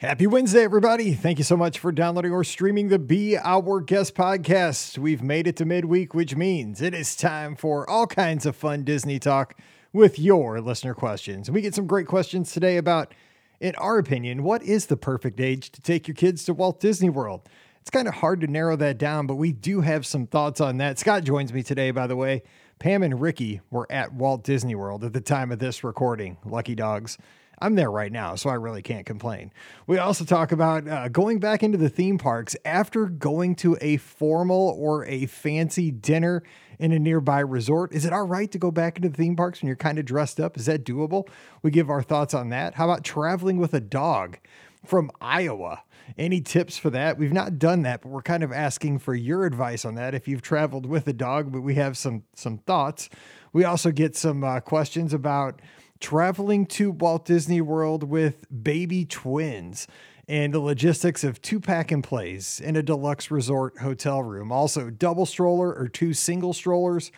[0.00, 1.12] Happy Wednesday, everybody.
[1.12, 4.96] Thank you so much for downloading or streaming the Be Our Guest podcast.
[4.96, 8.84] We've made it to midweek, which means it is time for all kinds of fun
[8.84, 9.58] Disney talk
[9.92, 11.50] with your listener questions.
[11.50, 13.12] We get some great questions today about,
[13.58, 17.10] in our opinion, what is the perfect age to take your kids to Walt Disney
[17.10, 17.48] World?
[17.80, 20.76] It's kind of hard to narrow that down, but we do have some thoughts on
[20.76, 21.00] that.
[21.00, 22.44] Scott joins me today, by the way.
[22.78, 26.36] Pam and Ricky were at Walt Disney World at the time of this recording.
[26.44, 27.18] Lucky dogs.
[27.60, 29.52] I'm there right now, so I really can't complain.
[29.86, 33.96] We also talk about uh, going back into the theme parks after going to a
[33.96, 36.42] formal or a fancy dinner
[36.78, 37.92] in a nearby resort.
[37.92, 40.04] Is it all right to go back into the theme parks when you're kind of
[40.04, 40.56] dressed up?
[40.56, 41.28] Is that doable?
[41.62, 42.74] We give our thoughts on that.
[42.74, 44.38] How about traveling with a dog
[44.86, 45.82] from Iowa?
[46.16, 47.18] Any tips for that?
[47.18, 50.14] We've not done that, but we're kind of asking for your advice on that.
[50.14, 53.10] If you've traveled with a dog, but we have some some thoughts.
[53.52, 55.60] We also get some uh, questions about
[56.00, 59.86] traveling to Walt Disney World with baby twins
[60.28, 64.52] and the logistics of two pack and plays in a deluxe resort hotel room.
[64.52, 67.10] Also, double stroller or two single strollers.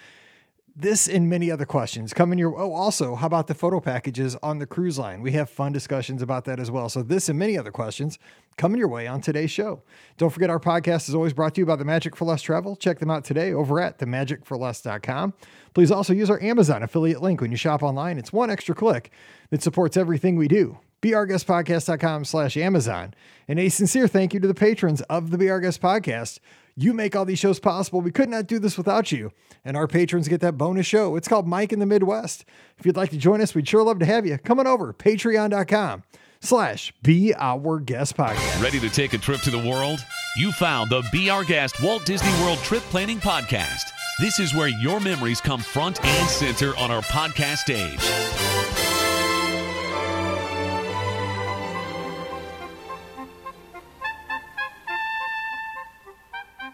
[0.81, 4.61] This and many other questions coming your oh also how about the photo packages on
[4.61, 5.21] the cruise line?
[5.21, 6.89] We have fun discussions about that as well.
[6.89, 8.19] So this and many other questions
[8.57, 9.83] coming your way on today's show.
[10.17, 12.77] Don't forget our podcast is always brought to you by the Magic for Less Travel.
[12.77, 15.35] Check them out today over at themagicforless.com.
[15.75, 18.17] Please also use our Amazon affiliate link when you shop online.
[18.17, 19.11] It's one extra click
[19.51, 23.15] that supports everything we do beourguestpodcast.com slash Amazon.
[23.49, 26.41] And a sincere thank you to the patrons of the Our Guest Podcast
[26.77, 28.01] you make all these shows possible.
[28.01, 29.33] We could not do this without you.
[29.65, 31.17] And our patrons get that bonus show.
[31.17, 32.45] It's called Mike in the Midwest.
[32.79, 34.39] If you'd like to join us, we'd sure love to have you.
[34.39, 36.03] Come on over, patreon.com
[36.41, 38.63] slash Be Our Guest Podcast.
[38.63, 40.01] Ready to take a trip to the world?
[40.37, 43.83] You found the Be Our Guest Walt Disney World Trip Planning Podcast.
[44.21, 48.50] This is where your memories come front and center on our podcast stage.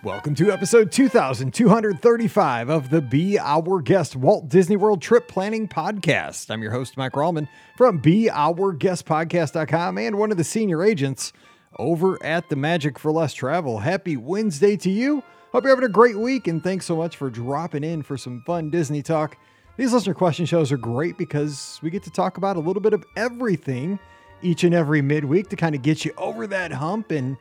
[0.07, 6.48] Welcome to episode 2235 of the Be Our Guest Walt Disney World Trip Planning Podcast.
[6.48, 11.33] I'm your host, Mike Rallman from BeOurGuestPodcast.com and one of the senior agents
[11.80, 13.80] over at the Magic for Less Travel.
[13.80, 15.25] Happy Wednesday to you.
[15.51, 18.45] Hope you're having a great week and thanks so much for dropping in for some
[18.47, 19.36] fun Disney talk.
[19.77, 22.92] These listener question shows are great because we get to talk about a little bit
[22.92, 23.98] of everything
[24.41, 27.36] each and every midweek to kind of get you over that hump and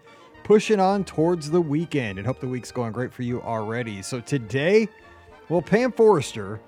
[0.46, 4.04] pushing on towards the weekend and hope the week's going great for you already.
[4.04, 4.88] So today,
[5.50, 6.62] well, Pam Forrester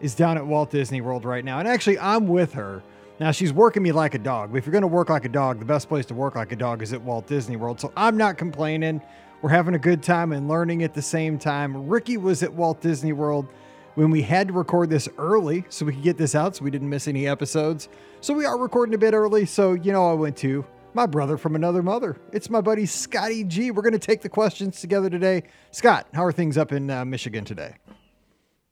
[0.00, 1.58] is down at Walt Disney World right now.
[1.58, 2.82] And actually, I'm with her.
[3.20, 4.50] Now, she's working me like a dog.
[4.50, 6.52] But if you're going to work like a dog, the best place to work like
[6.52, 7.78] a dog is at Walt Disney World.
[7.80, 9.02] So I'm not complaining.
[9.42, 11.86] We're having a good time and learning at the same time.
[11.86, 13.46] Ricky was at Walt Disney World
[13.94, 16.70] when we had to record this early so we could get this out so we
[16.70, 17.90] didn't miss any episodes.
[18.22, 19.44] So we are recording a bit early.
[19.44, 20.64] So, you know, I went to
[20.98, 22.16] my brother from another mother.
[22.32, 23.70] It's my buddy Scotty G.
[23.70, 25.44] We're going to take the questions together today.
[25.70, 27.76] Scott, how are things up in uh, Michigan today?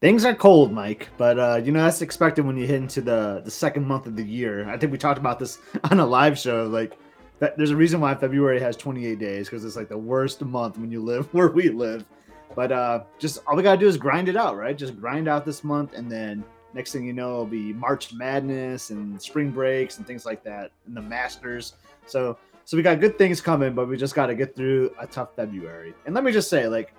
[0.00, 3.42] Things are cold, Mike, but uh, you know that's expected when you hit into the
[3.44, 4.68] the second month of the year.
[4.68, 6.64] I think we talked about this on a live show.
[6.64, 6.98] Like,
[7.38, 10.78] that, there's a reason why February has 28 days because it's like the worst month
[10.78, 12.04] when you live where we live.
[12.56, 14.76] But uh, just all we gotta do is grind it out, right?
[14.76, 16.44] Just grind out this month, and then
[16.74, 20.72] next thing you know, it'll be March Madness and spring breaks and things like that,
[20.86, 21.74] and the Masters.
[22.06, 25.06] So so we got good things coming, but we just got to get through a
[25.06, 25.94] tough February.
[26.04, 26.94] And let me just say, like,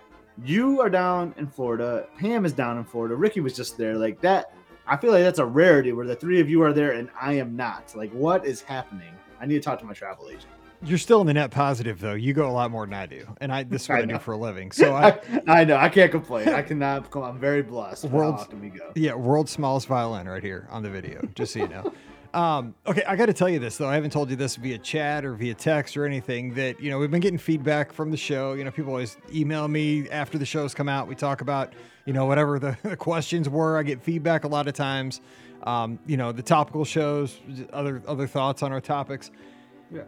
[0.45, 3.97] you are down in Florida, Pam is down in Florida, Ricky was just there.
[3.97, 4.53] Like that,
[4.85, 7.33] I feel like that's a rarity where the three of you are there and I
[7.33, 7.93] am not.
[7.97, 9.13] Like, what is happening?
[9.41, 10.45] I need to talk to my travel agent.
[10.83, 12.13] You're still in the net positive though.
[12.13, 14.05] You go a lot more than I do, and I this is what I, I
[14.05, 14.71] do for a living.
[14.77, 16.49] So I, I, know I can't complain.
[16.49, 17.13] I cannot.
[17.15, 18.05] I'm very blessed.
[18.05, 18.91] World, how often we go.
[18.95, 21.27] Yeah, world's smallest violin right here on the video.
[21.33, 21.91] Just so you know.
[22.33, 23.87] Um, okay, I got to tell you this though.
[23.87, 26.53] I haven't told you this via chat or via text or anything.
[26.55, 28.53] That you know, we've been getting feedback from the show.
[28.53, 31.07] You know, people always email me after the shows come out.
[31.07, 31.73] We talk about
[32.05, 33.77] you know whatever the, the questions were.
[33.77, 35.21] I get feedback a lot of times.
[35.63, 37.39] Um, you know, the topical shows,
[37.73, 39.31] other other thoughts on our topics.
[39.91, 40.03] Yeah.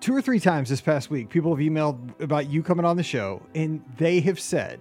[0.00, 3.04] Two or three times this past week, people have emailed about you coming on the
[3.04, 4.80] show, and they have said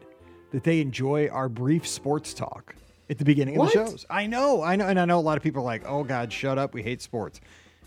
[0.51, 2.75] that they enjoy our brief sports talk
[3.11, 3.75] at the beginning what?
[3.75, 4.05] of the shows.
[4.09, 6.33] I know, I know, and I know a lot of people are like, "Oh God,
[6.33, 7.41] shut up, we hate sports."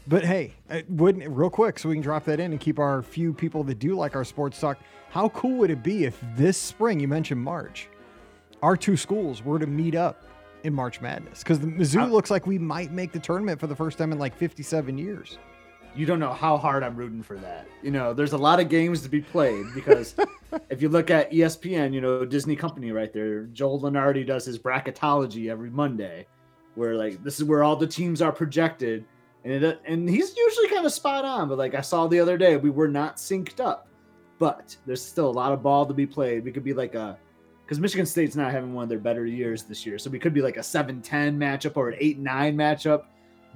[0.06, 3.02] But hey, uh, wouldn't real quick so we can drop that in and keep our
[3.02, 4.78] few people that do like our sports talk.
[5.08, 7.88] How cool would it be if this spring you mentioned March,
[8.62, 10.24] our two schools were to meet up
[10.62, 11.42] in March Madness?
[11.42, 14.12] Because the Mizzou uh, looks like we might make the tournament for the first time
[14.12, 15.38] in like 57 years
[15.96, 17.67] you don't know how hard I'm rooting for that.
[17.82, 20.14] You know, there's a lot of games to be played because
[20.70, 24.58] if you look at ESPN, you know, Disney company right there, Joel Lunardi does his
[24.58, 26.26] bracketology every Monday,
[26.75, 29.05] where like this is where all the teams are projected.
[29.44, 31.49] and it, and he's usually kind of spot on.
[31.49, 33.88] But like I saw the other day, we were not synced up.
[34.41, 36.44] But there's still a lot of ball to be played.
[36.44, 37.17] We could be like a
[37.64, 40.35] because Michigan State's not having one of their better years this year, so we could
[40.35, 41.02] be like a 7-10
[41.38, 42.23] matchup or an 8-9
[42.55, 43.05] matchup.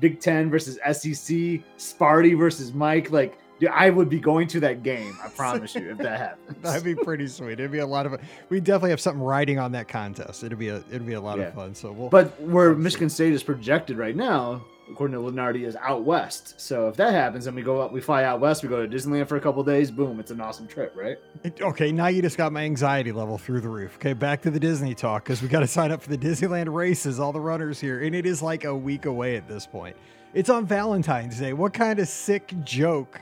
[0.00, 1.36] Big Ten versus SEC,
[1.76, 3.10] Sparty versus Mike.
[3.10, 5.18] Like Dude, I would be going to that game.
[5.22, 6.62] I promise you, if that happens.
[6.62, 7.52] That'd be pretty sweet.
[7.54, 8.20] It'd be a lot of.
[8.50, 10.44] We definitely have something riding on that contest.
[10.44, 10.76] It'd be a.
[10.90, 11.46] It'd be a lot yeah.
[11.46, 11.74] of fun.
[11.74, 12.08] So we'll.
[12.08, 16.61] But where Michigan State is projected right now, according to Lunardi, is out west.
[16.61, 18.88] So if that happens and we go up, we fly out west, we go to
[18.88, 19.90] Disneyland for a couple days.
[19.90, 20.20] Boom!
[20.20, 21.19] It's an awesome trip, right?
[21.61, 23.96] Okay, now you just got my anxiety level through the roof.
[23.96, 26.73] Okay, back to the Disney talk because we got to sign up for the Disneyland
[26.73, 27.20] races.
[27.20, 29.96] All the runners here, and it is like a week away at this point.
[30.35, 31.52] It's on Valentine's Day.
[31.52, 33.20] What kind of sick joke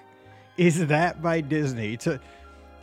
[0.56, 1.96] is that by Disney?
[1.98, 2.20] To,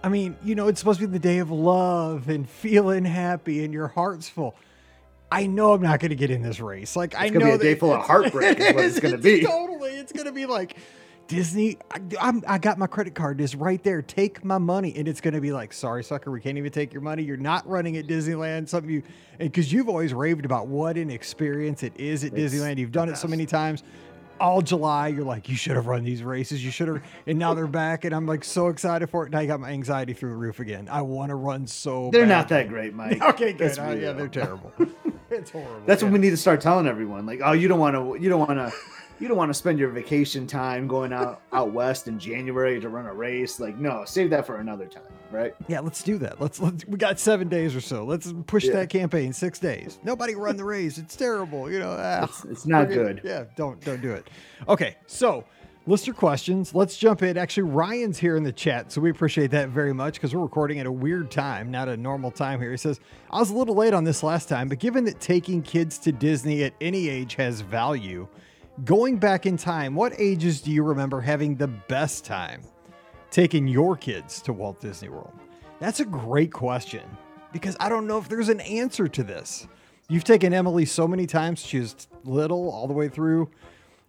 [0.04, 3.64] I mean, you know, it's supposed to be the day of love and feeling happy
[3.64, 4.56] and your heart's full.
[5.34, 6.96] I know I'm not going to get in this race.
[6.96, 8.60] Like it's I know be a day full of heartbreak.
[8.60, 9.42] is what it's going to be.
[9.42, 10.78] Totally, it's going to be like
[11.28, 11.80] Disney.
[11.90, 14.04] I, I'm, I got my credit card just right there.
[14.04, 16.94] Take my money, and it's going to be like, sorry, sucker, we can't even take
[16.94, 17.24] your money.
[17.24, 18.70] You're not running at Disneyland.
[18.70, 19.04] Something you,
[19.40, 22.78] because you've always raved about what an experience it is at it's Disneyland.
[22.78, 23.82] You've done it so many times
[24.40, 26.64] all July, you're like, you should have run these races.
[26.64, 27.02] You should have.
[27.26, 29.28] And now they're back, and I'm like so excited for it.
[29.28, 30.90] And I got my anxiety through the roof again.
[30.92, 32.10] I want to run so.
[32.12, 32.30] They're bad.
[32.30, 33.22] not that great, Mike.
[33.30, 33.80] okay, good.
[33.80, 34.74] Uh, yeah, they're terrible.
[35.34, 35.82] It's horrible.
[35.86, 36.08] That's yeah.
[36.08, 37.26] what we need to start telling everyone.
[37.26, 38.22] Like, oh, you don't want to.
[38.22, 38.74] You don't want to
[39.20, 42.90] you don't want to spend your vacation time going out out west in January to
[42.90, 43.60] run a race.
[43.60, 45.56] Like, no, save that for another time, right?
[45.68, 46.42] Yeah, let's do that.
[46.42, 48.04] Let's let's we got seven days or so.
[48.04, 48.74] Let's push yeah.
[48.74, 50.00] that campaign six days.
[50.04, 50.98] Nobody run the race.
[50.98, 51.72] It's terrible.
[51.72, 53.22] You know, ah, it's, it's, not good.
[53.24, 54.30] Yeah, don't don't do it.
[54.68, 55.46] Okay, so
[55.86, 56.74] lister questions.
[56.74, 57.38] Let's jump in.
[57.38, 60.80] Actually, Ryan's here in the chat, so we appreciate that very much because we're recording
[60.80, 62.72] at a weird time, not a normal time here.
[62.72, 63.00] He says,
[63.30, 66.12] I was a little late on this last time, but given that taking kids to
[66.12, 68.28] Disney at any age has value,
[68.86, 72.64] Going back in time, what ages do you remember having the best time
[73.30, 75.32] taking your kids to Walt Disney World?
[75.80, 77.04] That's a great question
[77.52, 79.68] because I don't know if there's an answer to this.
[80.10, 83.48] You've taken Emily so many times, she was little all the way through.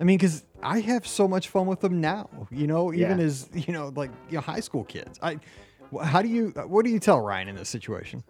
[0.00, 3.24] I mean, because I have so much fun with them now, you know, even yeah.
[3.24, 5.18] as, you know, like, you know, high school kids.
[5.22, 5.38] I,
[6.02, 8.24] how do you, uh, what do you tell Ryan in this situation?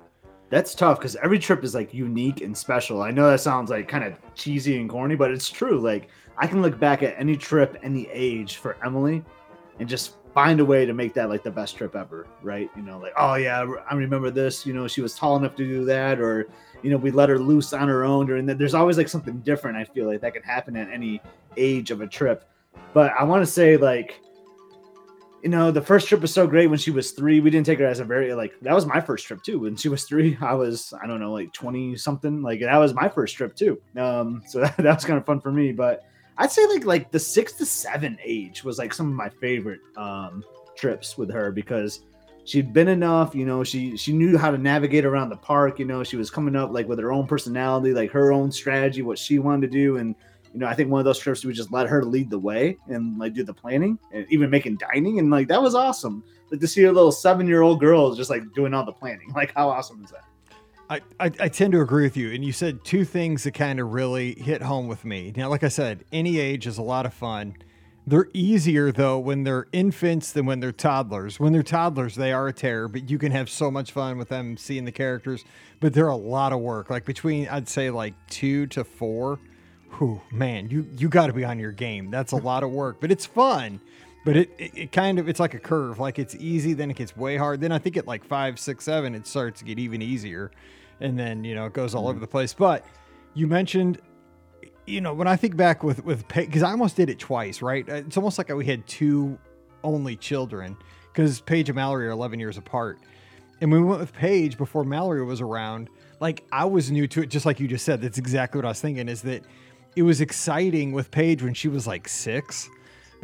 [0.51, 3.03] That's tough because every trip is like unique and special.
[3.03, 5.81] I know that sounds like kind of cheesy and corny, but it's true.
[5.81, 9.25] Like, I can look back at any trip, any age for Emily,
[9.79, 12.69] and just find a way to make that like the best trip ever, right?
[12.77, 14.67] You know, like oh yeah, I remember this.
[14.67, 16.49] You know, she was tall enough to do that, or
[16.83, 18.59] you know, we let her loose on her own during that.
[18.59, 19.79] There's always like something different.
[19.79, 21.23] I feel like that can happen at any
[21.57, 22.45] age of a trip.
[22.93, 24.21] But I want to say like
[25.45, 27.39] you know, the first trip was so great when she was three.
[27.41, 29.61] We didn't take her as a very like that was my first trip too.
[29.61, 32.43] When she was three, I was I don't know like twenty something.
[32.43, 33.81] Like that was my first trip too.
[33.97, 35.71] Um, so that, that was kind of fun for me.
[35.71, 36.05] But
[36.37, 39.81] I'd say like like the six to seven age was like some of my favorite
[39.97, 40.45] um,
[40.77, 42.01] trips with her because
[42.45, 43.35] she'd been enough.
[43.35, 45.79] You know, she she knew how to navigate around the park.
[45.79, 49.03] You know, she was coming up like with her own personality, like her own strategy,
[49.03, 50.15] what she wanted to do, and
[50.53, 52.79] you know, I think one of those trips we just let her lead the way
[52.87, 56.23] and like do the planning and even making dining and like that was awesome.
[56.51, 59.33] Like to see a little seven year old girl just like doing all the planning.
[59.35, 60.25] Like how awesome is that?
[60.91, 62.33] I, I, tend to agree with you.
[62.33, 65.33] And you said two things that kind of really hit home with me.
[65.37, 67.57] Now, like I said, any age is a lot of fun.
[68.07, 71.41] They're easier though when they're infants than when they're toddlers.
[71.41, 74.29] When they're toddlers, they are a terror, but you can have so much fun with
[74.29, 75.45] them seeing the characters.
[75.81, 76.91] But they're a lot of work.
[76.91, 79.39] Like between I'd say like two to four.
[79.99, 82.11] Whew, man, you you got to be on your game.
[82.11, 83.81] That's a lot of work, but it's fun.
[84.25, 85.99] But it, it, it kind of it's like a curve.
[85.99, 87.61] Like it's easy, then it gets way hard.
[87.61, 90.51] Then I think at like five, six, seven, it starts to get even easier
[91.01, 92.11] and then you know it goes all mm-hmm.
[92.11, 92.55] over the place.
[92.55, 92.85] But
[93.35, 94.01] you mentioned,
[94.87, 97.89] you know, when I think back with with because I almost did it twice, right?
[97.89, 99.39] Uh, it's almost like we had two
[99.83, 100.77] only children
[101.13, 102.99] because Paige and Mallory are 11 years apart,
[103.61, 105.89] and we went with Paige before Mallory was around.
[106.21, 108.01] Like I was new to it, just like you just said.
[108.01, 109.09] That's exactly what I was thinking.
[109.09, 109.45] Is that
[109.97, 112.69] it was exciting with Paige when she was like six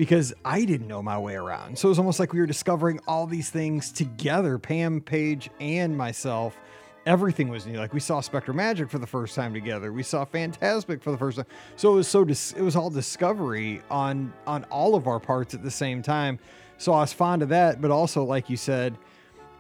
[0.00, 1.78] because I didn't know my way around.
[1.78, 5.94] So it was almost like we were discovering all these things together, Pam, Paige, and
[5.94, 6.56] myself
[7.04, 7.76] everything was new.
[7.76, 9.92] Like we saw SpectroMagic for the first time together.
[9.92, 11.44] We saw Fantasmic for the first time.
[11.76, 15.52] So it was so dis- it was all discovery on on all of our parts
[15.52, 16.38] at the same time.
[16.78, 18.96] So I was fond of that, but also like you said,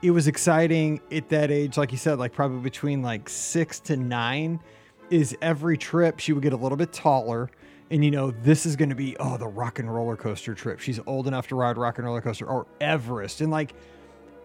[0.00, 1.76] it was exciting at that age.
[1.76, 4.58] Like you said, like probably between like six to nine,
[5.10, 7.50] is every trip she would get a little bit taller.
[7.90, 10.78] And you know, this is going to be oh the Rock 'n' Roller Coaster trip.
[10.80, 13.74] She's old enough to ride Rock 'n' Roller Coaster or Everest, and like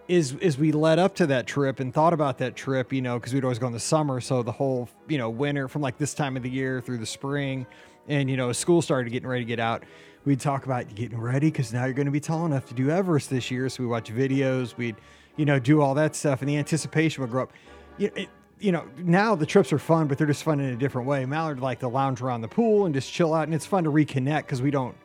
[0.07, 3.17] is as we led up to that trip and thought about that trip, you know,
[3.17, 5.97] because we'd always go in the summer, so the whole you know winter from like
[5.97, 7.65] this time of the year through the spring,
[8.07, 9.83] And you know, school started getting ready to get out,
[10.25, 12.89] we'd talk about getting ready because now you're going to be tall enough to do
[12.89, 13.67] Everest this year.
[13.69, 14.95] So we watch videos, we'd
[15.37, 17.53] you know do all that stuff, and the anticipation would grow up.
[17.97, 20.73] You know, it, you know, now the trips are fun, but they're just fun in
[20.73, 21.25] a different way.
[21.25, 23.91] Mallory like to lounge around the pool and just chill out, and it's fun to
[23.91, 24.95] reconnect because we don't,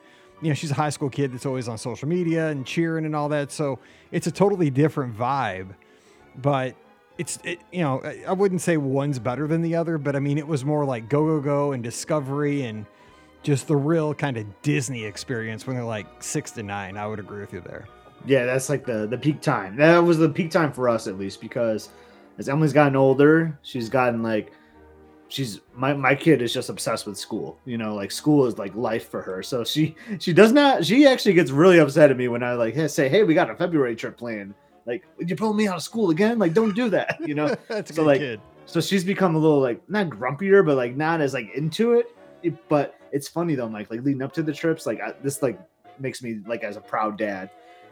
[0.41, 3.15] you know, she's a high school kid that's always on social media and cheering and
[3.15, 3.51] all that.
[3.51, 3.79] So
[4.13, 5.75] it's a totally different vibe,
[6.37, 6.75] but
[7.19, 10.39] it's, it, you know, I wouldn't say one's better than the other, but I mean,
[10.39, 12.87] it was more like go, go, go and discovery and
[13.43, 16.97] just the real kind of Disney experience when they're like six to nine.
[16.97, 17.89] I would agree with you there.
[18.27, 19.77] Yeah, that's like the the peak time.
[19.77, 21.89] That was the peak time for us at least because
[22.41, 24.53] as Emily's gotten older, she's gotten like
[25.29, 27.59] she's my my kid is just obsessed with school.
[27.67, 29.43] You know, like school is like life for her.
[29.45, 32.75] So she she does not she actually gets really upset at me when I like
[32.91, 34.55] say, "Hey, we got a February trip planned."
[34.87, 36.39] Like, you pull me out of school again?
[36.39, 37.55] Like, don't do that, you know?
[37.69, 38.41] That's so like kid.
[38.65, 42.07] so she's become a little like not grumpier, but like not as like into it.
[42.43, 43.91] It- but it's funny though, Mike.
[43.91, 45.61] Like leading up to the trips, like I, this like
[46.01, 47.51] makes me like as a proud dad.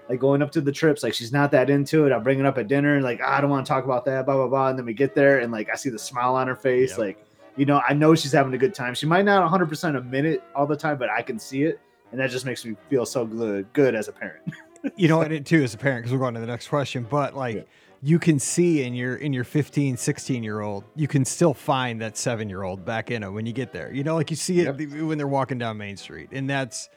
[0.08, 2.12] Like going up to the trips, like she's not that into it.
[2.12, 4.04] I'll bring it up at dinner and like "Ah, I don't want to talk about
[4.06, 4.68] that, blah blah blah.
[4.70, 6.98] And then we get there and like I see the smile on her face, Yep.
[6.98, 7.24] like
[7.56, 8.94] you know I know she's having a good time.
[8.94, 11.78] She might not 100 percent admit it all the time, but I can see it,
[12.10, 14.42] and that just makes me feel so good, good as a parent.
[14.96, 17.06] you know, and it too as a parent, because we're going to the next question,
[17.10, 17.62] but like Yeah.
[18.00, 22.00] you can see in your in your 15, 16 year old, you can still find
[22.00, 23.92] that seven year old back in them when you get there.
[23.92, 24.72] You know, like you see it
[25.04, 26.88] when they're walking down Main Street, and that's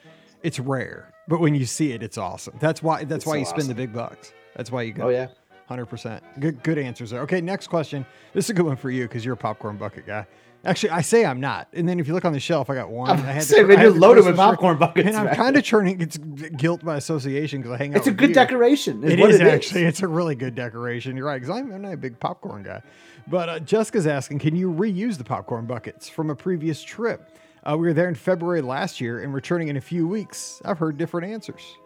[0.43, 2.55] it's rare, but when you see it, it's awesome.
[2.59, 4.33] That's why that's It's why so you spend the big bucks.
[4.57, 5.03] That's why you go.
[5.05, 5.27] Oh yeah,
[5.67, 6.21] Hundred percent.
[6.41, 7.21] Good good answers there.
[7.21, 8.05] Okay, next question.
[8.33, 10.27] This is a good one for you because you're a popcorn bucket guy.
[10.65, 12.89] Actually, I say I'm not, and then if you look on the shelf, I got
[12.89, 13.09] one.
[13.09, 15.07] I'm I had saying, man, I had loaded with popcorn buckets.
[15.07, 16.01] and I'm kind of turning.
[16.01, 17.97] It's guilt by association because I hang out.
[17.97, 18.35] It's a good you.
[18.35, 19.01] decoration.
[19.05, 19.53] Is It is it is.
[19.53, 19.85] actually.
[19.85, 21.15] It's a really good decoration.
[21.15, 22.81] You're right, because I'm, I'm not a big popcorn guy.
[23.27, 27.31] But uh, Jessica's asking, can you reuse the popcorn buckets from a previous trip?
[27.63, 30.61] Uh, we were there in February last year and returning in a few weeks.
[30.65, 31.77] I've heard different answers.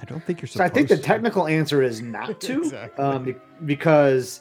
[0.00, 1.02] I don't think you're So I think the to.
[1.02, 3.04] technical answer is not to, Exactly.
[3.04, 4.40] um, because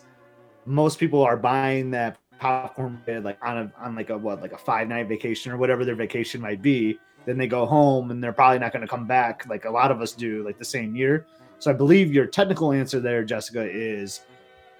[0.65, 4.51] most people are buying that popcorn bucket, like on a on like a what like
[4.51, 6.99] a five night vacation or whatever their vacation might be.
[7.25, 9.91] Then they go home and they're probably not going to come back like a lot
[9.91, 11.25] of us do like the same year.
[11.59, 14.21] So I believe your technical answer there, Jessica, is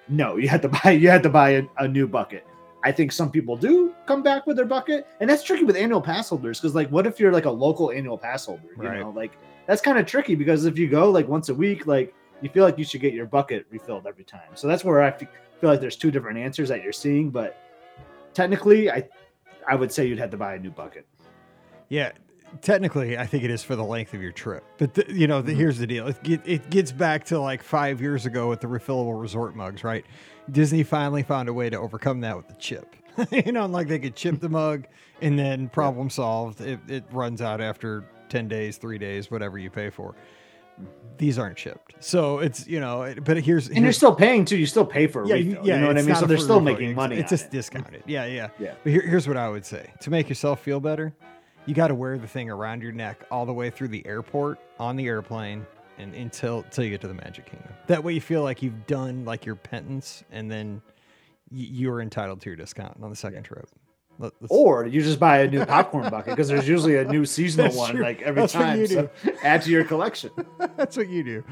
[0.09, 0.35] no.
[0.37, 2.45] You had to buy you had to buy a, a new bucket.
[2.83, 6.01] I think some people do come back with their bucket, and that's tricky with annual
[6.01, 8.63] pass holders because like, what if you're like a local annual pass holder?
[8.75, 8.99] You Right.
[8.99, 9.31] know, like
[9.67, 12.65] that's kind of tricky because if you go like once a week, like you feel
[12.65, 14.49] like you should get your bucket refilled every time.
[14.55, 15.29] So that's where I feel
[15.69, 17.57] like there's two different answers that you're seeing, but
[18.33, 19.07] technically, I
[19.67, 21.05] I would say you'd have to buy a new bucket.
[21.87, 22.11] Yeah,
[22.61, 24.63] technically, I think it is for the length of your trip.
[24.77, 25.55] But the, you know, Mm-hmm.
[25.57, 29.19] here's the deal: it, it gets back to like five years ago with the refillable
[29.19, 30.05] resort mugs, right?
[30.51, 32.95] Disney finally found a way to overcome that with the chip.
[33.31, 34.85] you know, like they could chip the mug,
[35.21, 36.61] and then problem solved.
[36.61, 40.15] It, it runs out after ten days, three days, whatever you pay for.
[41.19, 43.03] These aren't chipped, so it's you know.
[43.03, 44.57] it- But here's And you're still paying too.
[44.57, 45.63] You still pay for a yeah, refill.
[45.65, 46.15] you, You, know what I mean?
[46.15, 47.17] So they're still making money.
[47.17, 47.51] It's just it.
[47.51, 48.01] discounted.
[48.07, 48.73] Yeah, yeah, Yeah.
[48.83, 51.13] But here, here's what I would say: to make yourself feel better,
[51.65, 54.59] you got to wear the thing around your neck all the way through the airport,
[54.79, 55.65] on the airplane,
[55.97, 57.71] and until until you get to the Magic Kingdom.
[57.87, 60.81] That way, you feel like you've done like your penance, and then
[61.51, 63.67] y- you're entitled to your discount on the second trip.
[64.19, 67.65] Let- Or you just buy a new popcorn bucket because there's usually a new seasonal
[67.67, 68.79] That's one like every time.
[68.79, 69.09] you So
[69.43, 70.31] add to your collection.
[70.77, 71.43] That's what you do.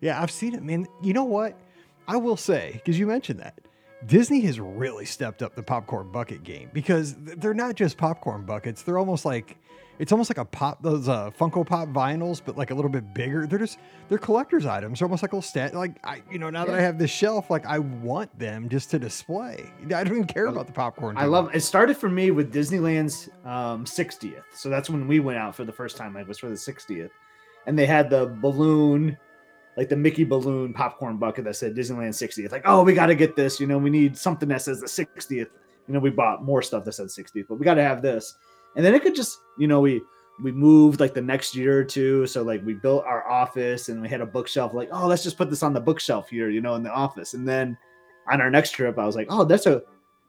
[0.00, 0.86] Yeah, I've seen it, man.
[1.02, 1.58] You know what?
[2.08, 3.58] I will say, because you mentioned that,
[4.06, 8.82] Disney has really stepped up the popcorn bucket game because they're not just popcorn buckets.
[8.82, 9.56] They're almost like
[9.98, 13.14] it's almost like a pop those uh, Funko Pop vinyls, but like a little bit
[13.14, 13.46] bigger.
[13.46, 14.98] They're just they're collector's items.
[14.98, 15.74] They're almost like a little stat.
[15.74, 18.90] Like I, you know, now that I have this shelf, like I want them just
[18.90, 19.64] to display.
[19.84, 21.16] I don't even care about the popcorn.
[21.16, 21.60] I too love it.
[21.60, 24.42] Started for me with Disneyland's um, 60th.
[24.54, 26.14] So that's when we went out for the first time.
[26.14, 27.10] Like was for the 60th,
[27.66, 29.16] and they had the balloon,
[29.76, 32.50] like the Mickey balloon popcorn bucket that said Disneyland 60th.
[32.50, 33.60] Like, oh, we got to get this.
[33.60, 35.30] You know, we need something that says the 60th.
[35.30, 35.48] You
[35.94, 38.36] know, we bought more stuff that said 60th, but we got to have this.
[38.74, 40.02] And then it could just, you know, we
[40.42, 42.26] we moved like the next year or two.
[42.26, 44.74] So like we built our office and we had a bookshelf.
[44.74, 47.34] Like, oh, let's just put this on the bookshelf here, you know, in the office.
[47.34, 47.76] And then
[48.30, 49.82] on our next trip, I was like, oh, that's a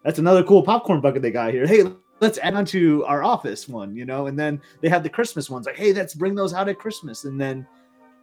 [0.04, 1.68] that's another cool popcorn bucket they got here.
[1.68, 1.84] Hey,
[2.22, 4.28] let's add on to our office one, you know.
[4.28, 5.66] And then they have the Christmas ones.
[5.66, 7.26] Like, hey, let's bring those out at Christmas.
[7.26, 7.68] And then,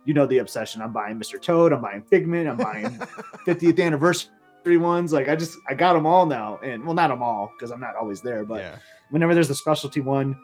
[0.05, 0.83] you know, the obsession.
[0.83, 1.41] I'm buying Mr.
[1.41, 1.73] Toad.
[1.73, 2.49] I'm buying Figment.
[2.49, 2.99] I'm buying
[3.47, 5.13] 50th anniversary ones.
[5.13, 6.59] Like, I just I got them all now.
[6.63, 8.77] And well, not them all because I'm not always there, but yeah.
[9.11, 10.37] whenever there's a specialty one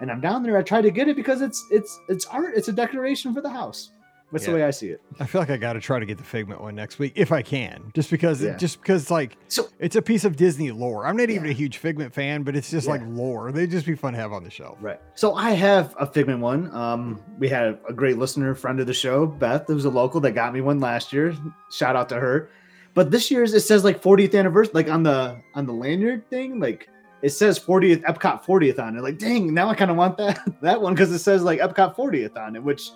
[0.00, 2.54] and I'm down there, I try to get it because it's it's it's art.
[2.56, 3.92] It's a decoration for the house.
[4.32, 4.50] That's Yeah.
[4.52, 5.00] the way I see it.
[5.20, 7.30] I feel like I got to try to get the Figment one next week if
[7.30, 8.56] I can, just because, Yeah.
[8.56, 11.06] just because, like, So it's a piece of Disney lore.
[11.06, 13.52] I'm not even a huge Figment fan, but it's just like lore.
[13.52, 14.78] They'd just be fun to have on the shelf.
[14.80, 15.00] Right.
[15.14, 16.74] So I have a Figment one.
[16.74, 20.32] Um, we had a great listener, friend of the show, Beth, who's a local that
[20.32, 21.32] got me one last year.
[21.70, 22.48] Shout out to her.
[22.94, 26.58] But this year's it says like 40th anniversary, like on the on the lanyard thing,
[26.58, 26.88] like
[27.22, 29.02] it says 40th Epcot 40th on it.
[29.02, 31.94] Like, dang, now I kind of want that that one because it says like Epcot
[31.94, 32.90] 40th on it, which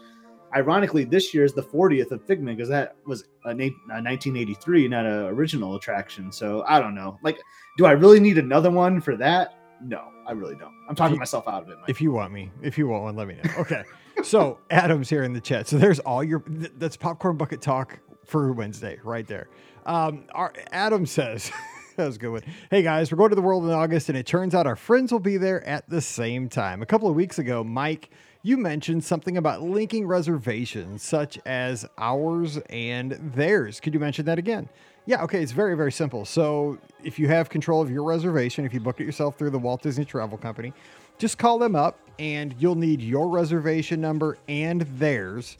[0.54, 4.88] ironically this year is the 40th of Figment because that was a, na- a 1983,
[4.88, 6.33] not a original attraction.
[6.33, 7.19] So I don't know.
[7.23, 7.38] Like,
[7.78, 9.54] do I really need another one for that?
[9.83, 10.75] No, I really don't.
[10.88, 11.76] I'm talking you- myself out of it.
[11.80, 11.88] Mike.
[11.88, 13.50] If you want me, if you want one, let me know.
[13.59, 13.83] Okay.
[14.23, 15.69] so Adam's here in the chat.
[15.69, 19.49] So there's all your th- that's popcorn bucket talk for Wednesday right there.
[19.87, 21.50] Um, our Adam says
[21.97, 22.42] that was a good one.
[22.71, 25.11] Hey guys, we're going to the world in August, and it turns out our friends
[25.11, 26.83] will be there at the same time.
[26.83, 28.11] A couple of weeks ago, Mike,
[28.42, 33.80] you mentioned something about linking reservations, such as ours and theirs.
[33.80, 34.68] Could you mention that again?
[35.06, 36.25] Yeah, okay, it's very, very simple.
[36.25, 39.59] So if you have control of your reservation, if you book it yourself through the
[39.59, 40.73] Walt Disney Travel Company,
[41.18, 45.59] just call them up and you'll need your reservation number and theirs.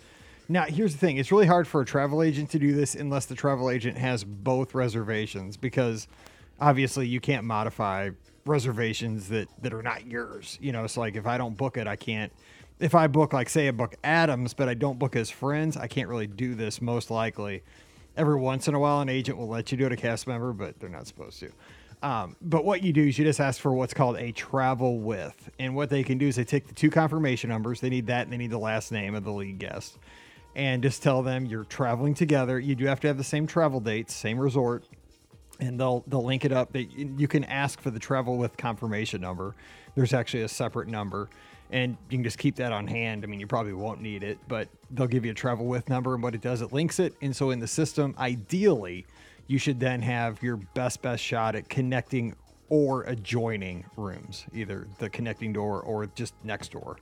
[0.49, 3.27] Now, here's the thing it's really hard for a travel agent to do this unless
[3.27, 6.09] the travel agent has both reservations because
[6.61, 8.11] obviously you can't modify
[8.47, 10.59] reservations that, that are not yours.
[10.61, 12.33] You know, it's like if I don't book it, I can't.
[12.81, 15.87] If I book, like, say, I book Adams, but I don't book his friends, I
[15.87, 17.63] can't really do this most likely.
[18.17, 20.53] Every once in a while, an agent will let you do it, a cast member,
[20.53, 21.53] but they're not supposed to.
[22.03, 25.51] Um, but what you do is you just ask for what's called a travel with.
[25.59, 27.81] And what they can do is they take the two confirmation numbers.
[27.81, 29.99] They need that and they need the last name of the lead guest.
[30.57, 32.59] And just tell them you're traveling together.
[32.59, 34.85] You do have to have the same travel dates, same resort,
[35.61, 36.73] and they'll they'll link it up.
[36.73, 39.55] They, you can ask for the travel with confirmation number.
[39.95, 41.29] There's actually a separate number,
[41.71, 43.25] and you can just keep that on hand.
[43.25, 46.15] I mean, you probably won't need it, but they'll give you a travel with number,
[46.15, 47.15] and what it does, it links it.
[47.23, 49.07] And so in the system, ideally,
[49.47, 52.35] you should then have your best best shot at connecting
[52.69, 56.97] or adjoining rooms, either the connecting door or just next door.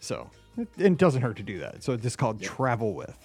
[0.00, 1.82] So it, it doesn't hurt to do that.
[1.82, 3.18] So it's just called travel with.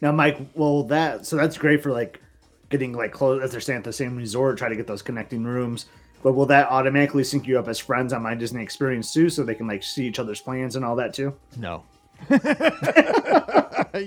[0.00, 2.20] Now, Mike, well, that so that's great for like
[2.68, 5.44] getting like close as they're staying at the same resort, try to get those connecting
[5.44, 5.86] rooms.
[6.22, 9.44] But will that automatically sync you up as friends on My Disney Experience too, so
[9.44, 11.34] they can like see each other's plans and all that too?
[11.56, 11.84] No.
[12.30, 12.38] you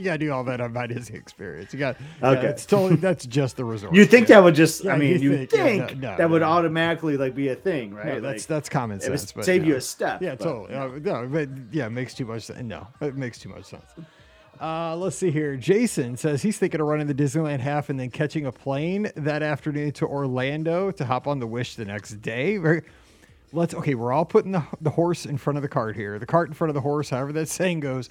[0.03, 1.73] gotta do all that on my Disney experience.
[1.73, 2.39] You got okay.
[2.39, 2.47] Okay.
[2.47, 3.93] it's totally that's just the resort.
[3.95, 4.35] You think Yeah.
[4.35, 4.83] that would just?
[4.83, 6.47] Yeah, I mean, you you think, think, yeah, no, no, that would no.
[6.49, 8.07] automatically like be a thing, right?
[8.07, 9.07] No, that's Like, that's common sense.
[9.07, 9.31] it would sense.
[9.31, 9.69] but save no.
[9.69, 10.21] you a step.
[10.21, 10.71] Yeah, but, totally.
[10.73, 10.83] yeah.
[10.83, 12.61] Uh, no, but yeah, it makes too much sense.
[12.61, 13.85] No, it makes too much sense.
[14.61, 15.55] Uh, let's see here.
[15.55, 19.41] Jason says he's thinking of running the Disneyland half and then catching a plane that
[19.41, 22.59] afternoon to Orlando to hop on the Wish the next day.
[23.51, 23.95] Let's okay.
[23.95, 26.19] We're all putting the, the horse in front of the cart here.
[26.19, 27.09] The cart in front of the horse.
[27.09, 28.09] However that saying goes.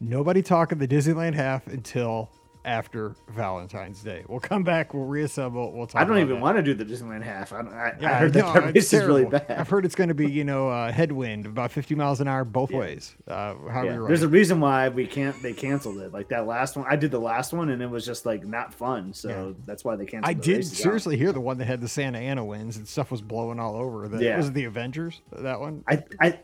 [0.00, 2.30] Nobody talking the Disneyland half until
[2.64, 4.24] after Valentine's Day.
[4.28, 4.94] We'll come back.
[4.94, 5.72] We'll reassemble.
[5.72, 6.00] We'll talk.
[6.00, 6.40] I don't even that.
[6.42, 7.52] want to do the Disneyland half.
[7.52, 9.50] I, don't- I, Yeah, I heard no, that race is really bad.
[9.50, 12.44] I've heard it's going to be, you know, uh, headwind about 50 miles an hour
[12.44, 13.16] both ways.
[13.26, 15.40] Uh, how Yeah, There's a reason why we can't.
[15.42, 16.12] They canceled it.
[16.12, 18.72] Like that last one, I did the last one, and it was just like not
[18.72, 19.12] fun.
[19.12, 20.30] So that's why they canceled.
[20.30, 20.64] I the did out.
[20.64, 23.76] seriously hear the one that had the Santa Ana winds and stuff was blowing all
[23.76, 24.08] over.
[24.08, 24.36] The, Yeah.
[24.36, 25.20] Was it the Avengers?
[25.32, 25.82] That one?
[25.88, 26.38] I, I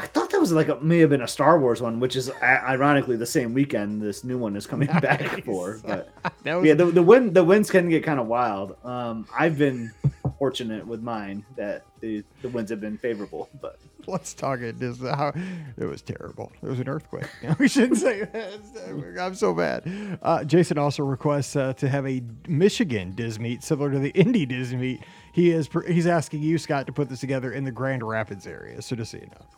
[0.00, 2.30] I thought that was like a, may have been a Star Wars one, which is
[2.40, 5.80] ironically the same weekend this new one is coming back for.
[5.84, 6.10] But
[6.44, 8.76] That was, yeah, the, the wind the winds can get kind of wild.
[8.84, 9.90] Um, I've been
[10.38, 14.78] fortunate with mine that the the winds have been favorable, but let's talk it.
[14.78, 15.32] This how
[15.76, 16.52] it was terrible.
[16.60, 17.26] There was an earthquake.
[17.58, 19.16] we shouldn't say that.
[19.20, 20.18] I'm so bad.
[20.22, 24.46] Uh, Jason also requests uh, to have a Michigan Diz meet similar to the Indy
[24.46, 25.00] Diz meet.
[25.32, 28.80] He is he's asking you, Scott, to put this together in the Grand Rapids area.
[28.80, 29.57] So just so you know.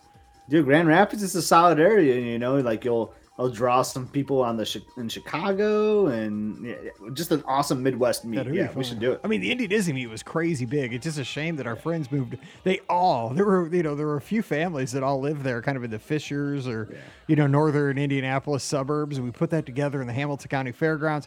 [0.51, 2.21] Dude, Grand Rapids is a solid area.
[2.21, 3.15] You know, like you'll.
[3.39, 6.75] I'll draw some people on the in Chicago and yeah,
[7.15, 8.47] just an awesome Midwest meet.
[8.53, 9.21] Yeah, we should do it.
[9.25, 10.93] I mean, the Indy Disney meet was crazy big.
[10.93, 12.37] It's just a shame that our friends moved.
[12.65, 15.63] They all there were you know there were a few families that all lived there,
[15.63, 16.95] kind of in the Fishers or
[17.29, 21.27] you know northern Indianapolis suburbs, and we put that together in the Hamilton County Fairgrounds.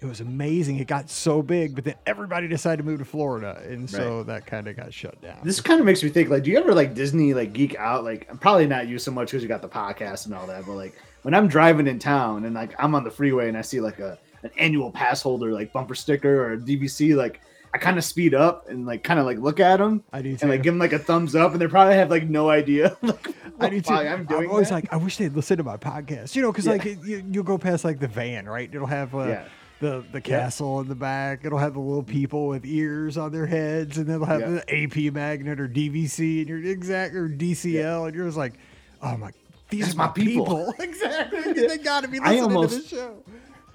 [0.00, 0.78] It was amazing.
[0.80, 4.44] It got so big, but then everybody decided to move to Florida, and so that
[4.44, 5.38] kind of got shut down.
[5.42, 8.04] This kind of makes me think like, do you ever like Disney like geek out?
[8.04, 10.66] Like, I'm probably not you so much because you got the podcast and all that,
[10.66, 13.62] but like when I'm driving in town and like I'm on the freeway and I
[13.62, 17.40] see like a an annual pass holder like bumper sticker or a DVC, like
[17.72, 20.32] I kind of speed up and like kind of like look at them I do
[20.36, 20.38] too.
[20.42, 22.94] and like give them like a thumbs up, and they probably have like no idea.
[23.02, 23.28] like,
[23.58, 23.94] I do too.
[23.94, 24.74] I'm doing always that.
[24.74, 26.36] like, I wish they'd listen to my podcast.
[26.36, 26.72] You know, because Yeah.
[26.72, 28.68] like you, you'll go past like the van, right?
[28.70, 29.44] It'll have uh, Yeah.
[29.80, 31.44] The the castle in the back.
[31.44, 34.60] It'll have the little people with ears on their heads, and then it'll have Yeah.
[34.66, 38.54] the AP magnet or DVC, and you're exact or DCL, and you're just like,
[39.02, 39.30] oh my.
[39.70, 40.44] these That's are my people.
[40.46, 40.74] people.
[40.78, 41.52] exactly.
[41.66, 43.22] they gotta be I listening to almost- show.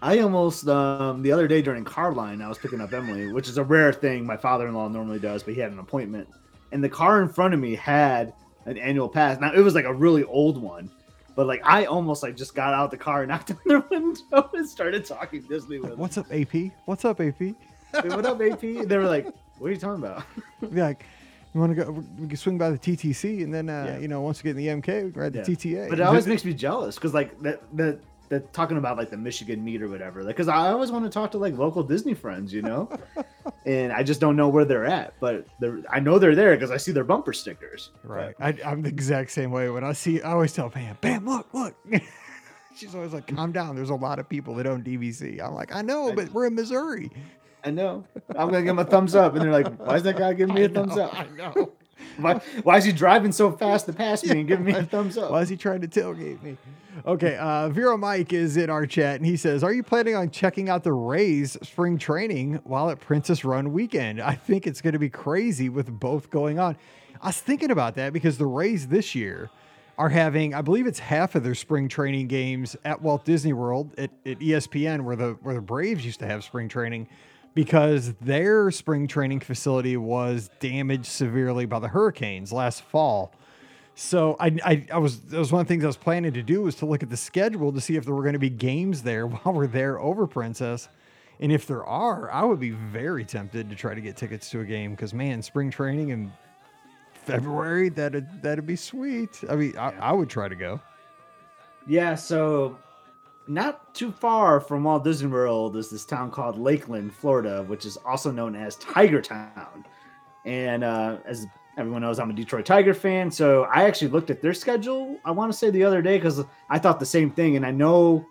[0.01, 3.49] I almost um, the other day during car line, I was picking up Emily, which
[3.49, 6.29] is a rare thing my father-in-law normally does, but he had an appointment,
[6.71, 8.31] and the car in front of me had
[8.65, 9.41] an annual pass.
[9.41, 10.89] Now it was like a really old one,
[11.39, 14.49] but like I almost like just got out the car, and knocked on their window,
[14.53, 15.97] and started talking Disney with them.
[15.97, 16.73] What's up, AP?
[16.83, 17.37] What's up, AP?
[17.39, 17.55] Hey,
[17.93, 18.59] what up, AP?
[18.59, 19.25] They were like,
[19.57, 20.23] "What are you talking about?"
[20.59, 21.05] Be like,
[21.53, 21.91] you want to go?
[22.19, 23.99] We can swing by the TTC, and then uh, Yeah.
[23.99, 25.45] you know, once we get in the MK, we can ride the Yeah.
[25.45, 25.89] TTA.
[25.89, 27.99] But it always makes me jealous because like that that
[28.29, 30.23] that talking about like the Michigan meet or whatever.
[30.23, 32.89] Like, because I always want to talk to like local Disney friends, you know,
[33.65, 35.13] and I just don't know where they're at.
[35.19, 37.91] But they're I know they're there because I see their bumper stickers.
[38.03, 38.35] Right.
[38.39, 39.69] I, I'm the exact same way.
[39.69, 41.75] When I see, I always tell Pam, Pam, look, look.
[42.75, 43.75] She's always like, calm down.
[43.75, 45.41] There's a lot of people that own DVC.
[45.41, 47.11] I'm like, I know, but we're in Missouri.
[47.63, 48.05] I know.
[48.29, 50.55] I'm gonna give them a thumbs up, and they're like, "Why is that guy giving
[50.55, 51.13] me a thumbs up?
[51.13, 51.73] I know.
[52.17, 55.17] Why, why is he driving so fast to pass me and giving me a thumbs
[55.17, 56.57] up?" Why is he trying to tailgate me?
[57.05, 60.31] Okay, uh, Vero Mike is in our chat and he says, Are you planning on
[60.31, 64.19] checking out the Rays spring training while at Princess Run weekend?
[64.21, 66.75] I think it's going to be crazy with both going on.
[67.21, 69.49] I was thinking about that because the Rays this year
[69.97, 73.93] are having, I believe it's half of their spring training games at Walt Disney World
[73.97, 77.07] at, at ESPN, where the where the Braves used to have spring training,
[77.63, 83.33] because their spring training facility was damaged severely by the hurricanes last fall.
[83.95, 86.41] So I, I, I was that was one of the things I was planning to
[86.41, 88.49] do was to look at the schedule to see if there were going to be
[88.49, 90.87] games there while we're there over Princess,
[91.41, 94.61] and if there are, I would be very tempted to try to get tickets to
[94.61, 96.31] a game because man, spring training in
[97.11, 99.43] February that'd that'd be sweet.
[99.49, 100.79] I mean, I, I would try to go.
[101.85, 102.77] Yeah, so
[103.49, 107.97] not too far from Walt Disney World is this town called Lakeland, Florida, which is
[107.97, 109.85] also known as Tiger Town.
[110.45, 113.31] And uh, as everyone knows, I'm a Detroit Tiger fan.
[113.31, 116.41] So I actually looked at their schedule, I want to say the other day, because
[116.69, 117.55] I thought the same thing.
[117.55, 118.23] And I know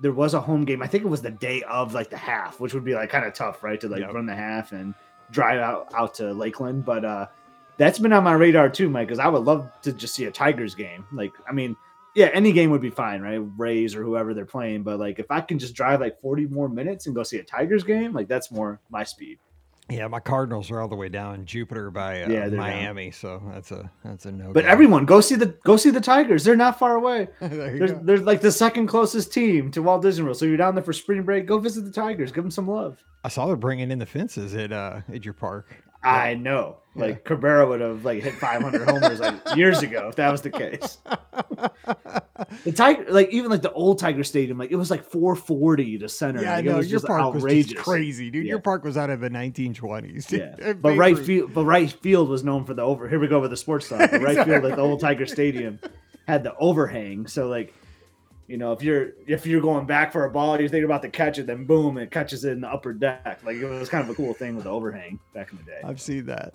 [0.00, 0.82] there was a home game.
[0.82, 3.24] I think it was the day of like the half, which would be like kind
[3.24, 3.80] of tough, right?
[3.80, 4.12] To like Yep.
[4.12, 4.94] run the half and
[5.30, 6.84] drive out, out to Lakeland.
[6.84, 7.26] But uh,
[7.78, 10.30] that's been on my radar too, Mike, because I would love to just see a
[10.30, 11.06] Tigers game.
[11.10, 11.74] Like, I mean,
[12.16, 13.40] yeah, any game would be fine, right?
[13.58, 14.82] Rays or whoever they're playing.
[14.82, 17.44] But like, if I can just drive like 40 more minutes and go see a
[17.44, 19.38] Tigers game, like that's more my speed.
[19.88, 22.58] Yeah, my Cardinals are all the way down in Jupiter by uh, Yeah, they're down.
[22.58, 24.52] Miami, so that's a that's a no.
[24.52, 26.42] But everyone, go see the go see the Tigers.
[26.42, 27.28] They're not far away.
[27.40, 28.00] there you They're, go.
[28.02, 30.38] they're like the second closest team to Walt Disney World.
[30.38, 31.46] So you're down there for spring break.
[31.46, 32.32] Go visit the Tigers.
[32.32, 32.98] Give them some love.
[33.24, 35.76] I saw they're bringing in the fences at uh at your park.
[36.02, 36.78] I know.
[36.96, 40.50] Like Cabrera would have like hit 500 homers like years ago if that was the
[40.50, 40.98] case.
[42.64, 46.08] The Tiger, like even like the old Tiger Stadium, like it was like 440 to
[46.08, 46.42] center.
[46.42, 48.46] Yeah, like, was your park was just crazy, dude.
[48.46, 50.26] Your park was out of the 1920s.
[50.36, 53.08] Yeah, but right field, but right field was known for the over.
[53.08, 54.10] Here we go with the sports stuff.
[54.10, 55.78] The right field at the old Tiger Stadium
[56.26, 57.74] had the overhang, so like,
[58.48, 61.08] you know, if you're if you're going back for a ball, you're thinking about to
[61.08, 63.40] catch it, then boom, it catches it in the upper deck.
[63.44, 65.80] Like it was kind of a cool thing with the overhang back in the day.
[65.84, 66.52] I've seen that.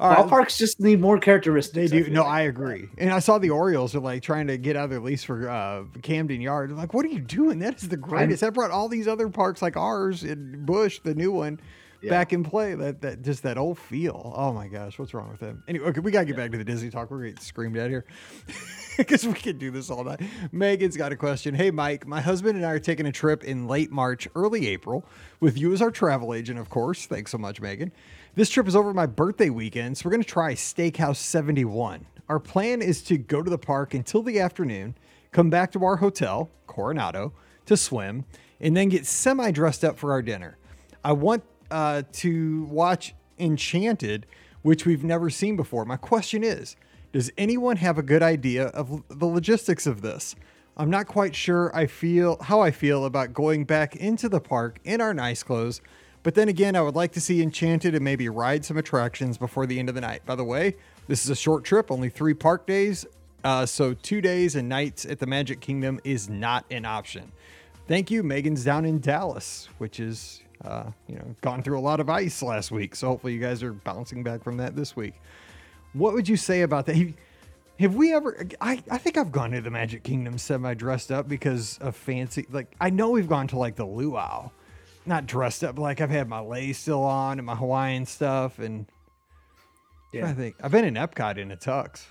[0.00, 1.90] All right, Ballparks just need more characteristics.
[1.90, 2.04] They do.
[2.04, 2.30] feel No, like.
[2.32, 2.88] I agree.
[2.98, 5.48] And I saw the Orioles are like trying to get out of their lease for
[5.50, 6.70] uh, Camden Yard.
[6.70, 7.58] I'm like, what are you doing?
[7.58, 8.40] That is the greatest.
[8.40, 11.60] That brought all these other parks like ours in Busch, the new one,
[12.00, 12.10] Yeah.
[12.10, 12.74] back in play.
[12.74, 14.32] That that just that old feel.
[14.36, 15.62] Oh my gosh, what's wrong with them?
[15.68, 17.10] Anyway, okay, we gotta get back to the Disney talk.
[17.10, 18.04] We're getting screamed at here
[18.96, 20.20] because we can do this all night.
[20.52, 21.54] Megan's got a question.
[21.54, 25.04] Hey, Mike, my husband and I are taking a trip in late March, early April,
[25.40, 27.06] with you as our travel agent, of course.
[27.06, 27.92] Thanks so much, Megan.
[28.34, 32.06] This trip is over my birthday weekend, so we're going to try Steakhouse 71.
[32.28, 34.96] Our plan is to go to the park until the afternoon,
[35.30, 37.32] come back to our hotel, Coronado,
[37.66, 38.24] to swim,
[38.60, 40.56] and then get semi dressed up for our dinner.
[41.04, 44.26] I want uh, to watch Enchanted,
[44.62, 45.84] which we've never seen before.
[45.84, 46.76] My question is
[47.14, 50.34] Does anyone have a good idea of the logistics of this?
[50.76, 54.80] I'm not quite sure I feel how I feel about going back into the park
[54.82, 55.80] in our nice clothes,
[56.24, 59.64] but then again, I would like to see Enchanted and maybe ride some attractions before
[59.64, 60.26] the end of the night.
[60.26, 60.74] By the way,
[61.06, 63.06] this is a short trip, only three park days,
[63.44, 67.30] uh, so two days and nights at the Magic Kingdom is not an option.
[67.86, 68.24] Thank you.
[68.24, 72.42] Megan's down in Dallas, which is, uh, you know, gone through a lot of ice
[72.42, 72.96] last week.
[72.96, 75.14] So hopefully you guys are bouncing back from that this week.
[75.94, 76.96] What would you say about that?
[77.80, 78.46] Have, we ever?
[78.60, 82.46] I, I think I've gone to the Magic Kingdom semi dressed up because of fancy.
[82.50, 84.50] Like, I know we've gone to like the luau,
[85.06, 85.78] not dressed up.
[85.78, 88.58] Like, I've had my lei still on and my Hawaiian stuff.
[88.58, 88.86] And
[90.12, 90.28] Yeah.
[90.28, 92.02] I think I've been in Epcot in a tux.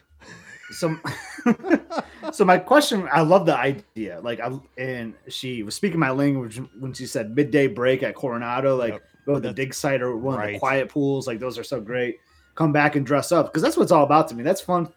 [0.71, 0.97] so
[2.31, 6.59] so my question i love the idea like i and she was speaking my language
[6.79, 9.03] when she said midday break at coronado like Yep.
[9.25, 11.79] go to the dig site or one of the quiet pools like those are so
[11.81, 12.19] great
[12.55, 14.87] come back and dress up because that's what it's all about to me that's fun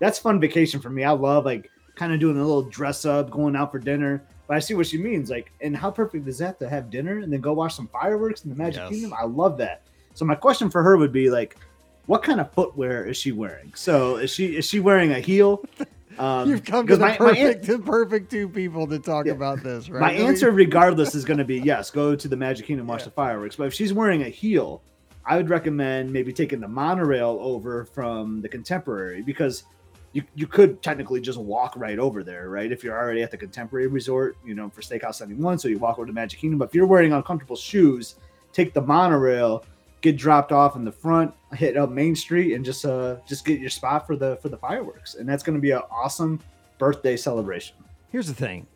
[0.00, 3.30] that's fun vacation for me i love like kind of doing a little dress up,
[3.30, 4.22] going out for dinner.
[4.46, 5.30] But I see what she means.
[5.30, 8.44] Like, and how perfect is that to have dinner and then go watch some fireworks
[8.44, 8.90] in the Magic Yes.
[8.90, 9.14] Kingdom?
[9.18, 9.80] I love that.
[10.12, 11.56] So my question for her would be like,
[12.04, 13.72] what kind of footwear is she wearing?
[13.74, 15.64] So is she is she wearing a heel?
[16.18, 19.24] Um, You've come to the my- my an- perfect, the perfect two people to talk
[19.26, 19.32] Yeah.
[19.32, 20.00] about this, right?
[20.00, 21.90] my I mean, answer, regardless, is going to be yes.
[21.90, 23.04] Go to the Magic Kingdom, watch Yeah.
[23.06, 23.56] the fireworks.
[23.56, 24.82] But if she's wearing a heel,
[25.26, 29.64] I would recommend maybe taking the monorail over from the Contemporary because
[30.12, 32.70] you you could technically just walk right over there, right?
[32.70, 35.98] If you're already at the Contemporary Resort, you know, for Steakhouse 71, so you walk
[35.98, 36.60] over to Magic Kingdom.
[36.60, 38.14] But if you're wearing uncomfortable shoes,
[38.52, 39.64] take the monorail,
[40.00, 43.60] get dropped off in the front, hit up Main Street, and just uh just get
[43.60, 46.40] your spot for the for the fireworks, and that's going to be an awesome
[46.78, 47.76] birthday celebration.
[48.10, 48.66] Here's the thing.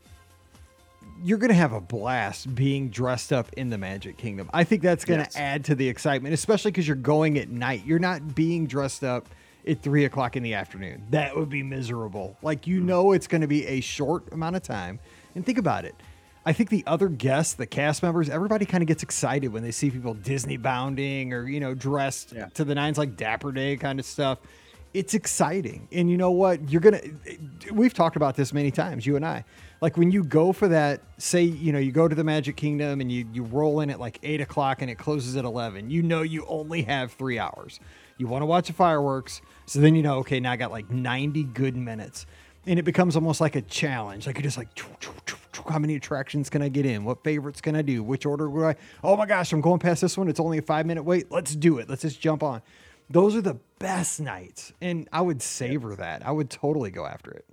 [1.23, 4.49] You're going to have a blast being dressed up in the Magic Kingdom.
[4.55, 5.37] I think that's going to Yes.
[5.37, 7.83] add to the excitement, especially because you're going at night.
[7.85, 9.29] You're not being dressed up
[9.69, 11.05] at three o'clock in the afternoon.
[11.11, 12.39] That would be miserable.
[12.43, 12.87] Like, you hmm.
[12.87, 14.99] know, it's going to be a short amount of time.
[15.35, 15.95] And think about it.
[16.47, 19.73] I think the other guests, the cast members, everybody kind of gets excited when they
[19.73, 22.47] see people Disney bounding or, you know, dressed Yeah.
[22.55, 24.39] to the nines like Dapper Day kind of stuff.
[24.93, 25.89] It's exciting.
[25.93, 26.69] And you know what?
[26.71, 29.45] You're going to, we've talked about this many times, you and I.
[29.81, 33.01] Like when you go for that, say, you know, you go to the Magic Kingdom
[33.01, 36.03] and you, you roll in at like eight o'clock and it closes at 11, you
[36.03, 37.79] know, you only have three hours.
[38.19, 39.41] You want to watch the fireworks.
[39.65, 42.27] So then you know, okay, now I got like 90 good minutes.
[42.67, 44.27] And it becomes almost like a challenge.
[44.27, 47.05] Like you're just like, "Choo, choo, choo, choo, how many attractions can I get in?
[47.05, 48.03] What favorites can I do?
[48.03, 48.77] Which order would I?
[49.03, 50.29] Oh my gosh, I'm going past this one.
[50.29, 51.31] It's only a five minute wait.
[51.33, 51.89] Let's do it.
[51.89, 52.61] Let's just jump on.
[53.11, 54.73] Those are the best nights.
[54.81, 56.25] And I would savor that.
[56.25, 57.45] I would totally go after it.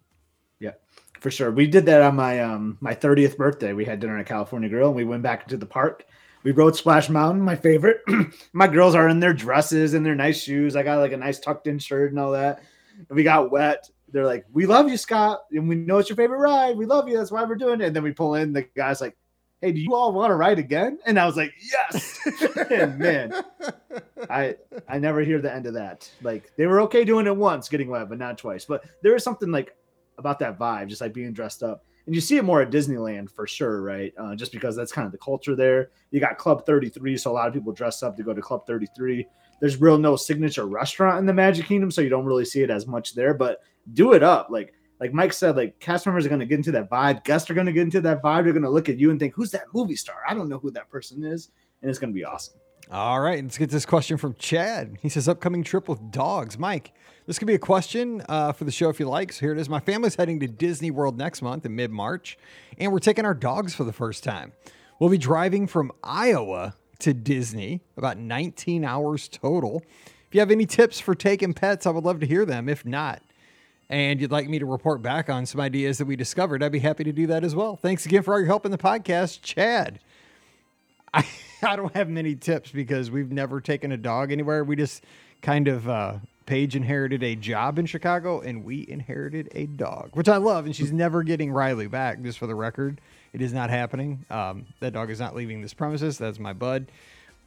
[0.60, 0.74] Yeah,
[1.20, 1.52] for sure.
[1.52, 3.74] We did that on my um my 30th birthday.
[3.74, 6.06] We had dinner at California Grill and we went back into the park.
[6.44, 8.02] We rode Splash Mountain, my favorite.
[8.54, 10.76] my girls are in their dresses and their nice shoes.
[10.76, 12.62] I got like a nice tucked in shirt and all that.
[13.10, 13.90] And we got wet.
[14.10, 16.78] They're like, "We love you, Scott, and we know it's your favorite ride.
[16.78, 17.18] We love you.
[17.18, 18.54] That's why we're doing it." And then we pull in.
[18.54, 19.18] The guy's like,
[19.62, 22.20] "Hey, do you all want to ride again?" And I was like, "Yes."
[22.72, 23.34] and man,
[24.30, 24.56] I
[24.88, 26.10] I never hear the end of that.
[26.22, 28.66] Like they were okay doing it once, getting wet, but not twice.
[28.66, 29.76] But there is something like
[30.18, 31.84] about that vibe, just like being dressed up.
[32.06, 34.14] And you see it more at Disneyland for sure, right?
[34.18, 35.90] Uh, just because that's kind of the culture there.
[36.12, 38.66] You got Club 33, so a lot of people dress up to go to Club
[38.66, 39.28] 33.
[39.60, 42.70] There's real no signature restaurant in the Magic Kingdom, so you don't really see it
[42.70, 43.34] as much there.
[43.34, 43.62] But
[43.94, 46.72] do it up, like like Mike said, like cast members are going to get into
[46.72, 47.24] that vibe.
[47.24, 48.44] Guests are going to get into that vibe.
[48.44, 50.18] They're going to look at you and think, "Who's that movie star?
[50.28, 52.56] I don't know who that person is," and it's going to be awesome.
[52.90, 54.98] All right, let's get this question from Chad.
[55.02, 56.94] He says, "Upcoming trip with dogs." Mike,
[57.26, 59.34] this could be a question uh, for the show if you like.
[59.34, 59.70] So here it is.
[59.70, 62.38] My family's heading to Disney World next month in mid-March,
[62.78, 64.54] and we're taking our dogs for the first time.
[65.00, 69.84] We'll be driving from Iowa to Disney, about 19 hours total.
[70.28, 72.68] If you have any tips for taking pets, I would love to hear them.
[72.68, 73.22] If not,
[73.90, 76.80] and you'd like me to report back on some ideas that we discovered, I'd be
[76.80, 77.76] happy to do that as well.
[77.76, 80.00] Thanks again for all your help in the podcast, Chad.
[81.14, 81.26] I,
[81.64, 84.64] I don't have many tips because we've never taken a dog anywhere.
[84.64, 85.04] We just
[85.42, 90.30] kind of uh, Paige inherited a job in Chicago and we inherited a dog, which
[90.30, 90.66] I love.
[90.66, 92.22] And she's never getting Riley back.
[92.22, 93.00] Just for the record,
[93.34, 94.26] it is not happening.
[94.30, 96.18] Um, that dog is not leaving this premises.
[96.18, 96.88] That's my bud.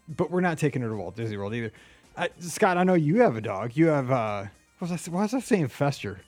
[0.09, 1.73] But we're not taking her to Walt Disney World either.
[2.17, 3.77] Uh, Scott, I know you have a dog.
[3.77, 4.47] You have uh,
[4.81, 6.21] was I, why was I saying Fester?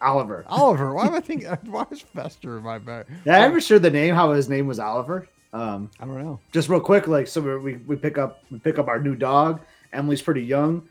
[0.00, 0.44] Oliver.
[0.48, 0.94] Oliver.
[0.94, 1.48] Why am I thinking?
[1.66, 3.06] Why is Fester in my back?
[3.24, 4.14] Did I ever share the name?
[4.14, 5.28] How his name was Oliver?
[5.52, 6.38] Um, I don't know.
[6.52, 9.14] just real quick, like so we we, we pick up we pick up our new
[9.14, 9.60] dog.
[9.92, 10.86] Emily's pretty young,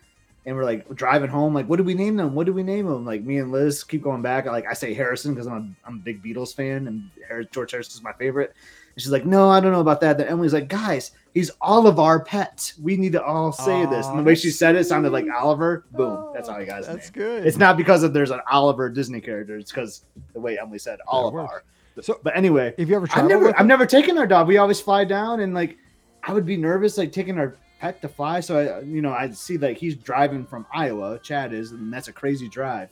[0.46, 1.54] and we're like driving home.
[1.54, 2.34] Like, what do we name them?
[2.34, 3.06] What do we name them?
[3.06, 4.46] Like me and Liz keep going back.
[4.46, 8.02] Like I say Harrison because I'm a, I'm a big Beatles fan, and George Harrison's
[8.02, 8.56] my favorite.
[8.96, 10.18] And she's like, no, I don't know about that.
[10.18, 12.80] Then Emily's like, guys, he's all of our pets.
[12.80, 14.08] We need to all say this.
[14.08, 15.26] And the way she said it sounded like.
[15.36, 15.86] Oliver.
[15.92, 16.88] Boom, oh, that's all you guys.
[16.88, 17.24] That's name.
[17.26, 17.46] good.
[17.46, 19.58] It's not because of there's an Oliver Disney character.
[19.58, 21.64] It's because the way Emily said all of our.
[22.02, 24.48] So- but anyway, Have you ever I've never, I've never taken our dog.
[24.48, 25.78] We always fly down, and like,
[26.24, 28.40] I would be nervous like taking our pet to fly.
[28.40, 32.08] So I, you know, I see like he's driving from Iowa, Chad is, and that's
[32.08, 32.90] a crazy drive.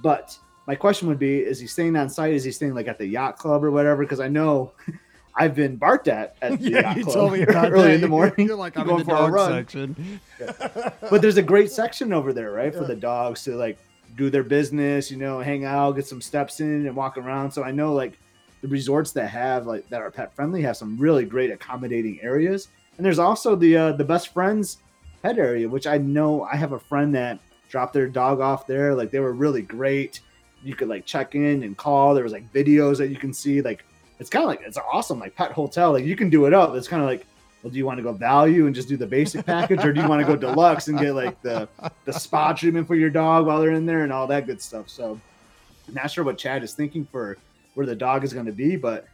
[0.00, 2.34] But my question would be: Is he staying on site?
[2.34, 4.02] Is he staying like at the yacht club or whatever?
[4.02, 4.72] Because I know
[5.36, 7.94] I've been barked at at the yeah, you told me about early that.
[7.96, 8.46] in the morning.
[8.46, 9.52] You're like, I'm in going the for a run.
[9.52, 10.20] section.
[11.10, 13.78] but there's a great section over there, right, for the dogs to like
[14.16, 17.50] do their business, you know, hang out, get some steps in, and walk around.
[17.50, 18.18] So I know like
[18.62, 22.68] the resorts that have like that are pet friendly have some really great accommodating areas,
[22.96, 24.78] and there's also the uh, the best friends
[25.22, 28.94] pet area, which I know I have a friend that dropped their dog off there.
[28.94, 30.20] Like they were really great.
[30.64, 32.14] You could like check in and call.
[32.14, 33.60] There was like videos that you can see.
[33.60, 33.84] Like
[34.18, 35.92] it's kind of like it's awesome, like pet hotel.
[35.92, 36.74] Like you can do it up.
[36.74, 37.26] It's kind of like
[37.62, 40.00] well, do you want to go value and just do the basic package, or do
[40.00, 41.68] you want to go deluxe and get like the
[42.04, 44.88] the spa treatment for your dog while they're in there and all that good stuff?
[44.88, 45.20] So
[45.88, 47.38] I'm not sure what Chad is thinking for
[47.74, 49.06] where the dog is going to be, but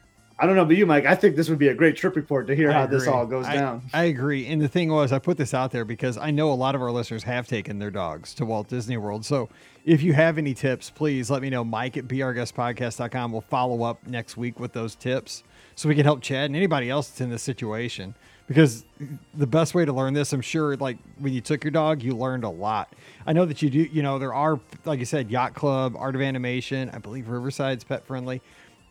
[0.43, 1.07] I don't know about you, Mike.
[1.07, 3.27] I think this would be a great trip report to hear I how this all
[3.27, 3.83] goes I- down.
[3.95, 4.45] I agree.
[4.49, 6.83] And the thing was, I put this out there because I know a lot of
[6.83, 9.25] our listeners have taken their dogs to Walt Disney World.
[9.25, 9.49] So
[9.85, 11.63] if you have any tips, please let me know.
[11.63, 15.45] Mike at brguestpodcast.com will follow up next week with those tips
[15.77, 18.17] so we can help Chad and anybody else that's in this situation.
[18.49, 18.85] Because
[19.33, 22.17] the best way to learn this, I'm sure, like when you took your dog, you
[22.17, 22.93] learned a lot.
[23.25, 26.17] I know that you do, you know, there are, like you said, Yacht Club, Art
[26.17, 26.91] of Animation.
[26.93, 28.43] I believe Riverside's pet friendly.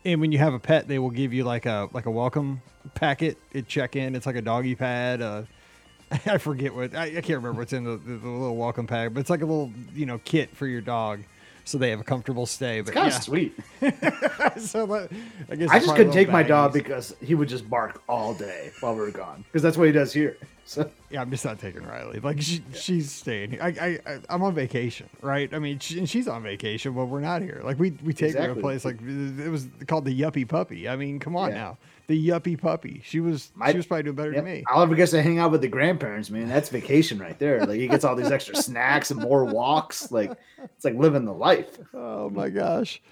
[0.04, 2.60] And when you have a pet, they will give you like a like a welcome
[2.94, 4.14] packet at check in.
[4.14, 5.22] It's like a doggy pad.
[5.22, 5.42] Uh,
[6.26, 9.14] I forget what I, I can't remember what's in the, the, the little welcome pack,
[9.14, 11.20] but it's like a little you know kit for your dog,
[11.64, 12.80] so they have a comfortable stay.
[12.80, 13.58] But Kind of yeah, sweet.
[14.58, 15.10] so let-
[15.48, 18.34] I guess I just couldn't take little my dog because he would just bark all
[18.34, 19.44] day while we were gone.
[19.44, 20.36] Because that's what he does here.
[20.64, 22.20] So Yeah, I'm just not taking Riley.
[22.20, 23.50] Like she, she's staying.
[23.52, 23.60] Here.
[23.62, 25.52] I, I, I, I'm on vacation, right?
[25.52, 27.60] I mean, she, and she's on vacation, but we're not here.
[27.64, 30.88] Like we, we take her to a place like it was called the Yuppie Puppy.
[30.88, 31.56] I mean, come on Yeah.
[31.56, 33.02] now, the Yuppie Puppy.
[33.04, 34.64] She was, My- she was probably doing better than me.
[34.72, 36.48] Oliver gets to hang out with the grandparents, man.
[36.48, 37.60] That's vacation right there.
[37.66, 40.10] Like he gets all these extra snacks and more walks.
[40.12, 41.78] Like it's like living the life.
[41.94, 43.02] Oh my gosh.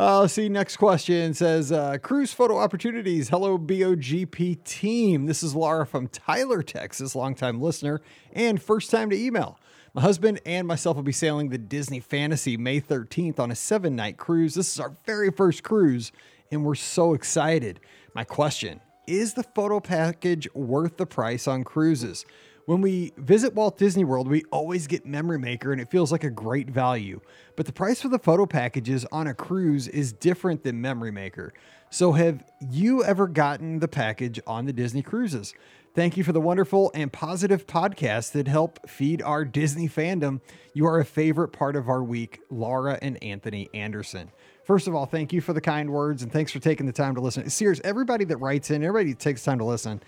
[0.00, 0.48] Uh, let's see.
[0.48, 3.28] Next question says uh, cruise photo opportunities.
[3.28, 5.26] Hello, BOGP team.
[5.26, 8.00] This is Laura from Tyler, Texas, longtime listener
[8.32, 9.58] and first time to email.
[9.92, 13.94] My husband and myself will be sailing the Disney Fantasy May 13th on a seven
[13.94, 14.54] night cruise.
[14.54, 16.12] This is our very first cruise,
[16.50, 17.78] and we're so excited.
[18.14, 22.24] My question is the photo package worth the price on cruises?
[22.66, 26.24] When we visit Walt Disney World, we always get Memory Maker and it feels like
[26.24, 27.20] a great value.
[27.56, 31.52] But the price for the photo packages on a cruise is different than Memory Maker.
[31.92, 35.54] So, have you ever gotten the package on the Disney cruises?
[35.92, 40.40] Thank you for the wonderful and positive podcasts that help feed our Disney fandom.
[40.72, 44.30] You are a favorite part of our week, Laura and Anthony Anderson.
[44.62, 47.16] First of all, thank you for the kind words and thanks for taking the time
[47.16, 47.50] to listen.
[47.50, 50.00] Serious, everybody that writes in, everybody that takes time to listen,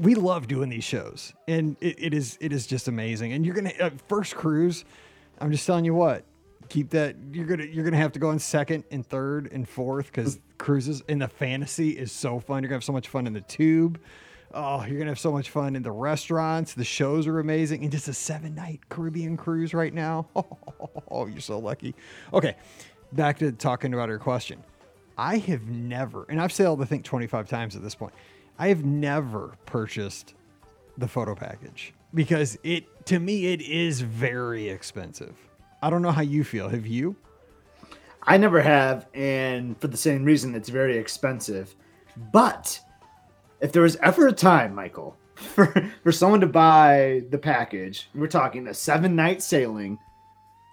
[0.00, 3.32] we love doing these shows and it, it is it is just amazing.
[3.32, 4.84] And you're gonna uh, first cruise
[5.42, 6.24] i'm just telling you what
[6.68, 10.06] keep that you're gonna you're gonna have to go in second and third and fourth
[10.06, 12.62] because cruises in the fantasy is so fun.
[12.62, 14.00] You're gonna have so much fun in the tube.
[14.54, 16.74] Oh you're gonna have so much fun in the restaurants.
[16.74, 17.82] The shows are amazing.
[17.82, 20.28] And just a seven night caribbean cruise right now.
[21.12, 21.96] Oh you're so lucky.
[22.32, 22.56] Okay
[23.12, 24.62] back to talking about her question.
[25.18, 28.14] I have never, and I've sailed I think 25 times at this point.
[28.60, 30.34] I have never purchased
[30.98, 35.34] the photo package because it to me it is very expensive.
[35.82, 36.68] I don't know how you feel.
[36.68, 37.16] Have you?
[38.22, 41.74] I never have, and for the same reason, it's very expensive.
[42.34, 42.78] But
[43.62, 48.26] if there was ever a time, Michael, for for someone to buy the package, we're
[48.26, 49.98] talking a seven night sailing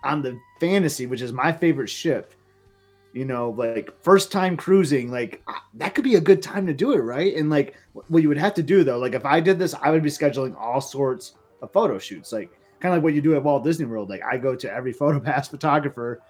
[0.04, 2.34] on the Fantasy, which is my favorite ship.
[3.18, 6.74] You know, like first time cruising, like ah, that could be a good time to
[6.74, 7.36] do it, right?
[7.36, 9.90] And like what you would have to do though, like if I did this, I
[9.90, 13.36] would be scheduling all sorts of photo shoots, like kind of like what you do
[13.36, 14.10] at Walt Disney World.
[14.10, 16.22] Like I go to every photo pass photographer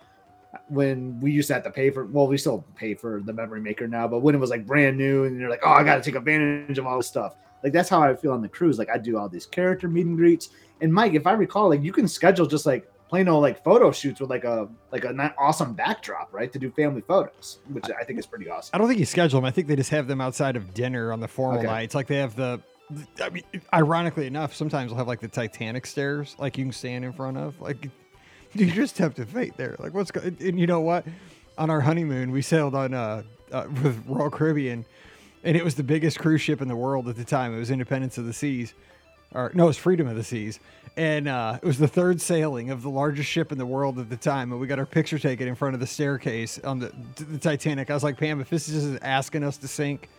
[0.69, 3.61] when we used to have to pay for well we still pay for the memory
[3.61, 6.01] maker now but when it was like brand new and you're like oh i gotta
[6.01, 8.89] take advantage of all this stuff like that's how i feel on the cruise like
[8.89, 10.49] i do all these character meet and greets
[10.81, 13.91] and mike if i recall like you can schedule just like plain old like photo
[13.91, 18.03] shoots with like a like an awesome backdrop right to do family photos which i
[18.03, 19.45] think is pretty awesome I don't think you schedule them.
[19.45, 21.67] I think they just have them outside of dinner on the formal Okay.
[21.67, 21.95] nights.
[21.95, 22.59] Like they have the.
[23.21, 23.43] I mean,
[23.73, 27.37] ironically enough, sometimes they'll have like the Titanic stairs, like you can stand in front
[27.37, 27.59] of.
[27.59, 27.89] Like
[28.53, 29.75] you just have to fate there.
[29.79, 30.37] Like what's going?
[30.39, 31.05] And you know what?
[31.57, 34.85] On our honeymoon, we sailed on uh, uh with Royal Caribbean,
[35.43, 37.55] and it was the biggest cruise ship in the world at the time.
[37.55, 38.73] It was Independence of the Seas,
[39.33, 40.59] or no, it was Freedom of the Seas,
[40.95, 44.09] and uh, it was the third sailing of the largest ship in the world at
[44.09, 44.51] the time.
[44.51, 47.89] And we got our picture taken in front of the staircase on the the Titanic.
[47.89, 50.09] I was like, Pam, if this is asking us to sink.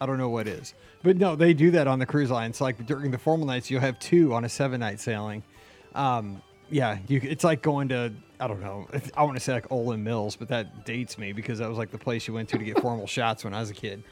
[0.00, 0.74] I don't know what is.
[1.02, 2.60] But no, they do that on the cruise lines.
[2.60, 5.42] Like during the formal nights, you'll have two on a seven night sailing.
[5.94, 9.68] Um, yeah, you, it's like going to, I don't know, I want to say like
[9.68, 12.58] Olan Mills, but that dates me because that was like the place you went to
[12.58, 14.02] to get formal shots when I was a kid.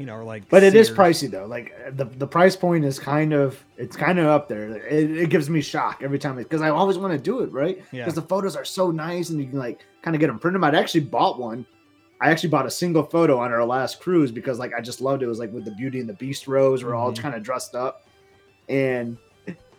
[0.00, 1.46] You know, or like, but it is pricey though.
[1.46, 4.76] Like the, the price point is kind of it's kind of up there.
[4.76, 7.76] It, it gives me shock every time because i always want to do it right?
[7.76, 8.08] Because Yeah.
[8.10, 10.62] the photos are so nice and you can like kind of get them printed.
[10.64, 11.66] I actually bought one.
[12.20, 15.22] I actually bought a single photo on our last cruise because like i just loved
[15.22, 15.26] it.
[15.26, 17.18] It was like with the beauty and the beast rose we're all Mhm.
[17.18, 18.06] kind of dressed up.
[18.68, 19.16] And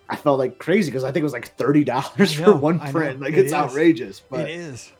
[0.07, 3.19] i felt like crazy because i think it was like $30 for one print.
[3.19, 3.53] like It it's is.
[3.53, 4.91] outrageous but it is.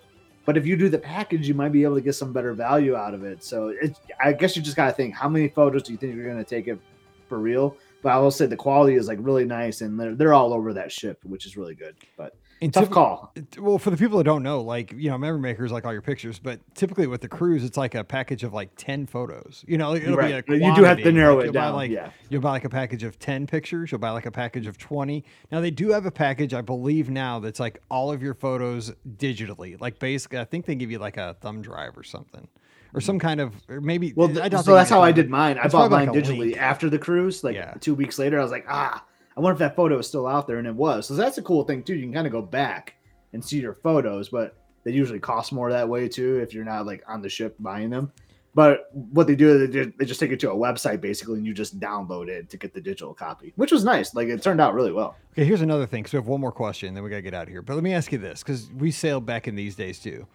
[0.46, 2.96] But if you do the package, you might be able to get some better value
[2.96, 3.44] out of it.
[3.44, 6.16] So it, I guess you just got to think how many photos do you think
[6.16, 6.80] you're going to take it
[7.28, 7.76] for real?
[8.04, 10.74] But I will say the quality is like really nice, and they're they're all over
[10.74, 11.96] that ship, which is really good.
[12.16, 13.34] But And Tough typ- call.
[13.60, 16.02] Well, for the people that don't know, like you know, memory makers like all your
[16.02, 19.66] pictures, but typically with the cruise, it's like a package of like ten photos.
[19.68, 20.46] You know, it'll Right.
[20.48, 22.12] be a You do have to narrow Like, it down, Like, yeah.
[22.30, 23.92] you'll buy like a package of ten pictures.
[23.92, 25.26] You'll buy like a package of twenty.
[25.52, 28.94] Now they do have a package, I believe now that's like all of your photos
[29.18, 29.80] digitally.
[29.80, 32.48] Like basically, I think they give you like a thumb drive or something,
[32.94, 34.14] or some kind of, or maybe.
[34.16, 34.30] Well,
[34.64, 35.58] so that's how I did mine.
[35.62, 36.58] I bought mine like digitally link.
[36.58, 37.44] after the cruise.
[37.44, 37.74] Like Yeah.
[37.82, 39.04] two weeks later, I was like, ah,
[39.38, 41.08] I wonder if that photo is still out there, and it was.
[41.08, 41.96] So that's a cool thing too.
[41.96, 42.96] You can kind of go back
[43.34, 46.86] and see your photos, but they usually cost more that way too if you're not
[46.86, 48.12] like on the ship buying them.
[48.54, 51.40] But what they do is they just, they just take it to a website basically,
[51.40, 54.16] and you just download it to get the digital copy, which was nice.
[54.16, 55.18] Like it turned out really well.
[55.34, 56.06] Okay, here's another thing.
[56.06, 57.62] So we have one more question, then we gotta get out of here.
[57.62, 60.26] But let me ask you this, because we sailed back in these days too.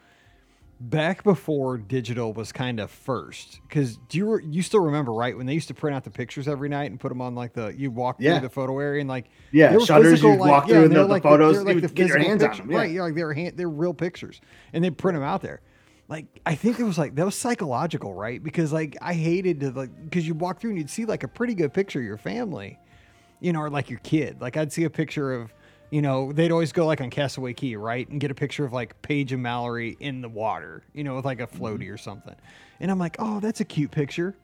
[0.82, 5.36] Back before digital was kind of first, because do you re- you still remember right
[5.36, 7.52] when they used to print out the pictures every night and put them on like
[7.52, 8.38] the you walk Yeah.
[8.38, 11.02] through the photo area and like Yeah, shutters, physical, you'd walk through and they were
[11.02, 12.78] the- the like photos, they were you the get your hands on them, yeah.
[12.78, 12.90] right?
[12.90, 14.40] Yeah, like they were hand, they're real pictures,
[14.72, 15.60] and they print them out there.
[16.08, 18.42] Like I think it was like that was psychological, right?
[18.42, 21.28] Because like I hated to like because you walk through and you'd see like a
[21.28, 22.78] pretty good picture of your family
[23.42, 24.38] you know, or like your kid.
[24.38, 25.54] Like I'd see a picture of,
[25.90, 28.72] you know, they'd always go like on Castaway Cay, right, and get a picture of
[28.72, 31.94] like Paige and Mallory in the water, you know, with like a floaty mm-hmm.
[31.94, 32.36] or something.
[32.78, 34.34] And I'm like, oh, that's a cute picture.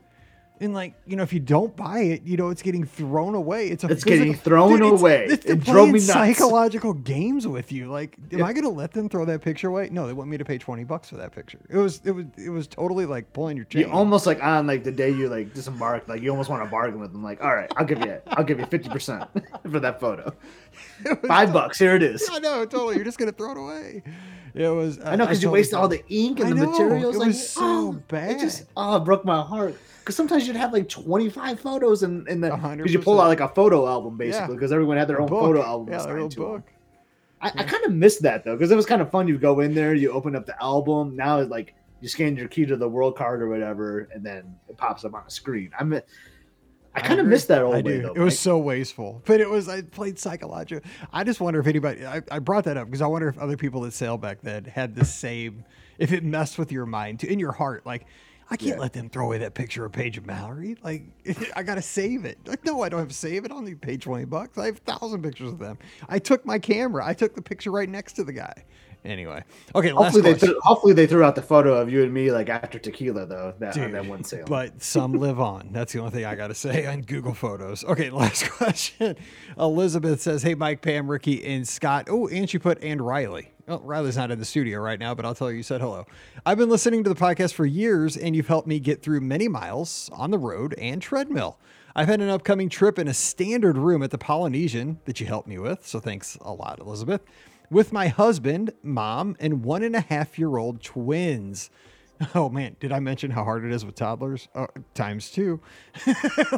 [0.58, 3.68] And like, you know, if you don't buy it, you know, it's getting thrown away.
[3.68, 5.26] It's a It's getting physical- thrown it's- away.
[5.26, 6.06] It's, It drove me nuts.
[6.06, 7.90] Psychological games with you.
[7.90, 8.46] Like, am Yeah.
[8.46, 9.90] I gonna let them throw that picture away?
[9.92, 11.58] No, they want me to pay twenty bucks for that picture.
[11.68, 13.82] It was, it was, it was totally like pulling your chain.
[13.82, 16.70] You almost like on like the day you like disembark, like you almost want to
[16.70, 17.22] bargain with them.
[17.22, 19.24] Like, all right, I'll give you, I'll give you fifty percent
[19.70, 20.32] for that photo.
[21.26, 22.26] Five bucks, here it is.
[22.32, 22.96] I know, totally.
[22.96, 24.02] You're just gonna throw it away.
[24.56, 24.98] It was.
[25.04, 27.16] I know because you totally waste all the ink and I the know, materials.
[27.16, 28.30] it like, was so oh, bad.
[28.32, 29.76] It just oh, it broke my heart.
[30.00, 33.00] Because sometimes you'd have like twenty five photos in in the A hundred because you
[33.00, 35.42] pull out like a photo album basically because everyone had their A own book.
[35.44, 35.88] photo album.
[35.88, 36.52] Yeah, a assigned little to 'em.
[36.52, 36.62] book.
[37.42, 39.28] I, I kind of missed that though because it was kind of fun.
[39.28, 41.14] You go in there, you open up the album.
[41.14, 44.56] Now it's like you scan your key to the world card or whatever, and then
[44.70, 45.70] it pops up on a screen.
[45.78, 46.00] I'm,
[46.96, 47.30] I kind of agree.
[47.30, 48.02] miss that old I way do.
[48.02, 48.12] though.
[48.14, 49.68] It was so wasteful, but it was.
[49.68, 50.88] I played psychological.
[51.12, 52.04] I just wonder if anybody.
[52.06, 54.64] I, I brought that up because I wonder if other people that sailed back then
[54.64, 55.64] had the same.
[55.98, 58.06] If it messed with your mind, too, in your heart, like.
[58.48, 58.78] I can't Yeah.
[58.78, 60.76] let them throw away that picture of Paige and Mallory.
[60.80, 61.02] Like,
[61.56, 62.38] I gotta save it.
[62.46, 63.50] Like, no, I don't have to save it.
[63.50, 64.56] I to pay twenty bucks.
[64.56, 65.78] I have a thousand pictures of them.
[66.08, 67.04] I took my camera.
[67.04, 68.64] I took the picture right next to the guy.
[69.06, 69.44] Anyway,
[69.74, 69.92] okay.
[69.92, 72.48] Last Hopefully they, threw, hopefully they threw out the photo of you and me like
[72.48, 74.46] after tequila though that on Dude, that one sale.
[74.46, 75.70] But some live on.
[75.72, 77.84] That's the only thing I got to say on Google Photos.
[77.84, 79.16] Okay, last question.
[79.58, 82.08] Elizabeth says, Hey, Mike, Pam, Ricky, and Scott.
[82.10, 83.52] Oh, and she put, and Riley.
[83.66, 86.06] Well, Riley's not in the studio right now, but I'll tell you, you said hello.
[86.44, 89.48] I've been listening to the podcast for years, and you've helped me get through many
[89.48, 91.58] miles on the road and treadmill.
[91.96, 95.48] I've had an upcoming trip in a standard room at the Polynesian that you helped
[95.48, 95.86] me with.
[95.86, 97.22] So thanks a lot, Elizabeth.
[97.70, 101.70] With my husband, mom, and one and a half year old twins.
[102.34, 104.48] Oh man, did I mention how hard it is with toddlers?
[104.54, 105.60] Uh, times two.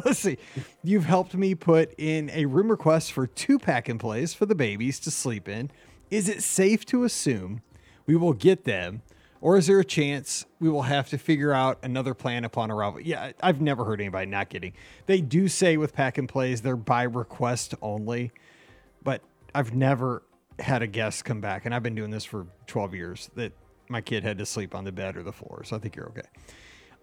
[0.05, 0.37] Let's see.
[0.85, 4.55] You've helped me put in a room request for two pack and plays for the
[4.55, 5.69] babies to sleep in.
[6.09, 7.61] Is it safe to assume
[8.05, 9.01] we will get them,
[9.41, 13.01] or is there a chance we will have to figure out another plan upon arrival?
[13.01, 14.71] Yeah, I've never heard anybody not getting.
[15.07, 18.31] They do say with pack and plays they're by request only,
[19.03, 19.21] but
[19.53, 20.23] I've never
[20.59, 23.53] had a guest come back, and I've been doing this for 12 years, that
[23.87, 25.63] my kid had to sleep on the bed or the floor.
[25.63, 26.27] So I think you're okay.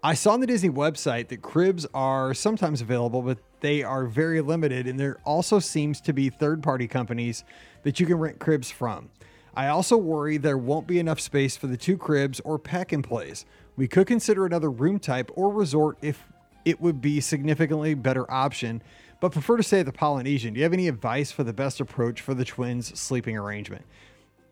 [0.03, 4.41] I saw on the Disney website that cribs are sometimes available, but they are very
[4.41, 4.87] limited.
[4.87, 7.45] And there also seems to be third party companies
[7.83, 9.11] that you can rent cribs from.
[9.55, 13.03] I also worry there won't be enough space for the two cribs or pack and
[13.03, 13.47] plays.
[13.75, 16.23] We could consider another room type or resort if
[16.67, 18.83] it would be significantly better option,
[19.21, 20.55] but prefer to stay at the Polynesian.
[20.55, 23.85] Do you have any advice for the best approach for the twins' sleeping arrangement?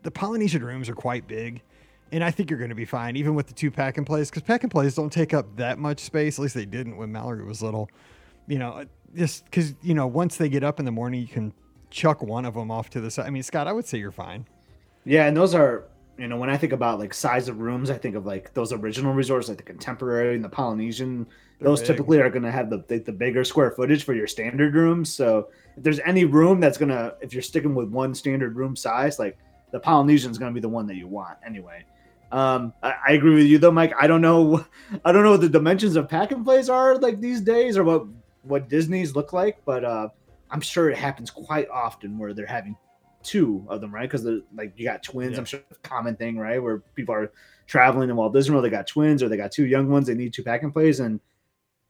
[0.03, 1.61] The Polynesian rooms are quite big,
[2.11, 4.29] and I think you're going to be fine, even with the two pack and plays,
[4.29, 6.37] because pack and plays don't take up that much space.
[6.39, 7.89] At least they didn't when Mallory was little.
[8.47, 8.85] You know,
[9.15, 11.53] just because you know once they get up in the morning, you can
[11.89, 13.25] chuck one of them off to the side.
[13.25, 14.45] I mean, Scott, I would say you're fine.
[15.05, 15.85] Yeah, and those are
[16.17, 18.71] you know when I think about like size of rooms, I think of like those
[18.71, 21.25] original resorts, like the Contemporary and the Polynesian.
[21.59, 21.87] They're those big.
[21.87, 25.13] typically are going to have the, the the bigger square footage for your standard rooms.
[25.13, 29.19] So if there's any room that's gonna, if you're sticking with one standard room size,
[29.19, 29.37] like
[29.71, 31.85] the Polynesian is going to be the one that you want anyway.
[32.31, 33.93] Um, I, I agree with you though, Mike.
[33.99, 34.65] I don't know,
[35.05, 37.83] I don't know what the dimensions of pack and plays are like these days, or
[37.83, 38.05] what
[38.43, 40.09] what Disney's look like, but uh,
[40.51, 42.75] I'm sure it happens quite often where they're having
[43.25, 44.07] two of them, right?
[44.09, 45.33] Because they're like you got twins.
[45.33, 45.39] Yeah.
[45.39, 46.61] I'm sure it's a common thing, right?
[46.61, 47.31] Where people are
[47.67, 50.07] traveling in Walt Disney World, they got twins or they got two young ones.
[50.07, 51.19] They need two pack and plays, and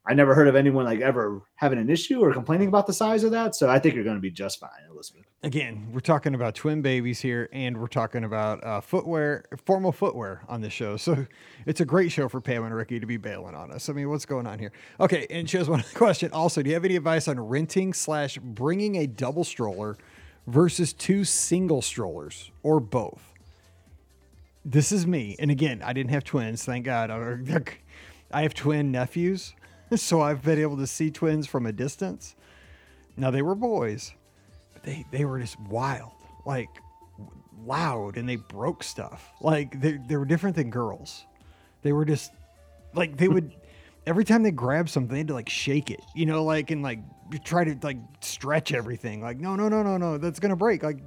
[0.08, 3.24] I never heard of anyone like ever having an issue or complaining about the size
[3.24, 3.56] of that.
[3.56, 5.26] So I think you're going to be just fine, Elizabeth.
[5.42, 10.44] Again, we're talking about twin babies here, and we're talking about uh, footwear, formal footwear
[10.48, 10.98] on the show.
[10.98, 11.26] So
[11.66, 13.90] it's a great show for Pam and Ricky to be bailing on us.
[13.90, 14.72] I mean, what's going on here?
[15.00, 16.32] Okay, and she has one question.
[16.32, 19.98] Also, do you have any advice on renting slash bringing a double stroller
[20.48, 23.34] versus two single strollers or both?
[24.64, 27.12] This is me, and again, I didn't have twins, thank God.
[28.32, 29.54] I have twin nephews
[29.96, 32.36] so I've been able to see twins from a distance.
[33.18, 34.14] Now they were boys,
[34.74, 36.12] but they they were just wild,
[36.46, 36.70] like
[37.66, 39.32] loud, and they broke stuff.
[39.41, 41.26] Like they they were different than girls.
[41.82, 42.32] They were just
[42.93, 43.56] like they would
[44.06, 46.84] every time they grabbed something, they had to like shake it, you know, like and
[46.84, 46.99] like
[47.43, 49.22] try to like stretch everything.
[49.22, 50.84] Like no no no no no, that's gonna break.
[50.84, 50.99] Like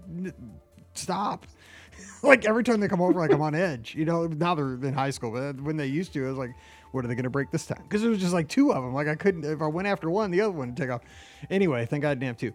[0.94, 1.46] stop.
[2.22, 3.94] like every time they come over, like I'm on edge.
[3.94, 6.54] You know, now they're in high school, but when they used to, I was like,
[6.92, 7.82] what are they to break this time?
[7.82, 8.94] Because it was just like two of them.
[8.94, 11.02] Like I couldn't, if I went after one, the other one would take off.
[11.50, 12.52] Anyway, thank God damn two.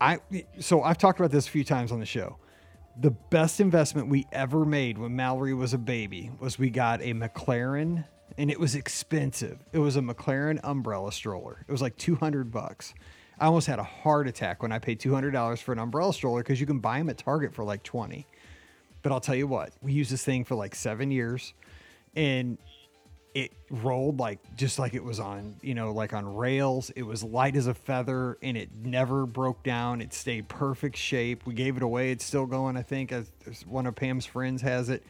[0.00, 0.18] I
[0.60, 2.36] so I've talked about this a few times on the show.
[3.00, 7.12] The best investment we ever made when Mallory was a baby was we got a
[7.12, 8.04] McLaren,
[8.38, 9.58] and it was expensive.
[9.72, 11.64] It was a McLaren umbrella stroller.
[11.66, 12.94] It was like two hundred bucks.
[13.38, 16.12] I almost had a heart attack when I paid two hundred dollars for an umbrella
[16.12, 18.26] stroller because you can buy them at Target for like twenty.
[19.02, 21.52] But I'll tell you what, we used this thing for like seven years,
[22.16, 22.58] and
[23.34, 27.24] it rolled like just like it was on you know like on rails it was
[27.24, 31.76] light as a feather and it never broke down it stayed perfect shape we gave
[31.76, 33.28] it away it's still going i think as
[33.66, 35.02] one of pam's friends has it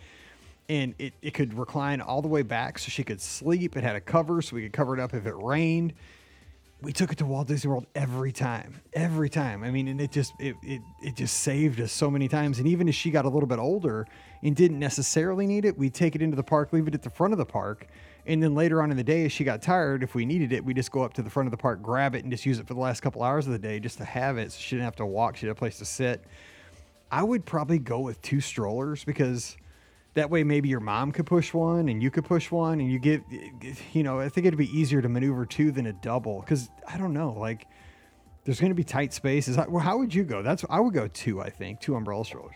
[0.69, 3.97] and it, it could recline all the way back so she could sleep it had
[3.97, 5.93] a cover so we could cover it up if it rained
[6.85, 9.65] we took it to Walt Disney World every time, every time.
[9.65, 12.59] I mean, and it just it, it it just saved us so many times.
[12.59, 14.07] And even as she got a little bit older
[14.43, 17.11] and didn't necessarily need it, we'd take it into the park, leave it at the
[17.11, 17.87] front of the park,
[18.27, 20.65] and then later on in the day, as she got tired, if we needed it,
[20.65, 22.59] we just go up to the front of the park, grab it, and just use
[22.59, 24.53] it for the last couple hours of the day just to have it.
[24.53, 25.37] So she didn't have to walk.
[25.37, 26.23] She had a place to sit.
[27.11, 29.57] I would probably go with two strollers because
[30.15, 32.99] that way maybe your mom could push one and you could push one and you
[32.99, 33.23] get,
[33.93, 36.97] you know, I think it'd be easier to maneuver two than a double because I
[36.97, 37.67] don't know, like
[38.45, 39.57] there's going to be tight spaces.
[39.57, 40.43] Well, how would you go?
[40.43, 41.41] That's I would go two.
[41.41, 42.55] I think two umbrella strollers.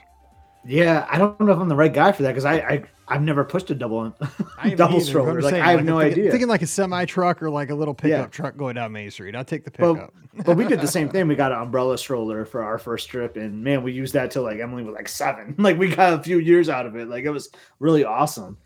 [0.64, 3.22] Yeah, I don't know if I'm the right guy for that because I, I I've
[3.22, 4.14] never pushed a double
[4.76, 5.40] double stroller.
[5.40, 6.30] Like I have like no thinking, idea.
[6.30, 8.26] Thinking like a semi truck or like a little pickup yeah.
[8.26, 9.34] truck going down Main Street.
[9.34, 10.12] I'll take the pickup.
[10.34, 11.26] But, but we did the same thing.
[11.26, 14.42] We got an umbrella stroller for our first trip, and man, we used that till
[14.42, 15.54] like Emily was like seven.
[15.68, 17.08] Like we got a few years out of it.
[17.08, 18.56] Like it was really awesome.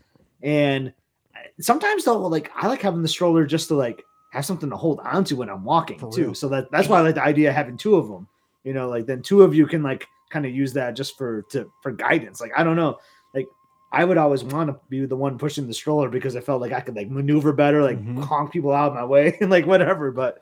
[0.41, 0.93] And
[1.59, 4.99] sometimes though, like I like having the stroller just to like have something to hold
[5.03, 6.25] on to when I'm walking for too.
[6.25, 6.35] Real.
[6.35, 8.27] So that that's why I like the idea of having two of them.
[8.63, 11.43] You know, like then two of you can like kind of use that just for
[11.51, 12.39] to for guidance.
[12.39, 12.97] Like I don't know, like
[13.93, 16.73] I would always want to be the one pushing the stroller because I felt like
[16.73, 18.21] I could like maneuver better, like mm-hmm.
[18.21, 20.11] honk people out of my way and like whatever.
[20.11, 20.41] But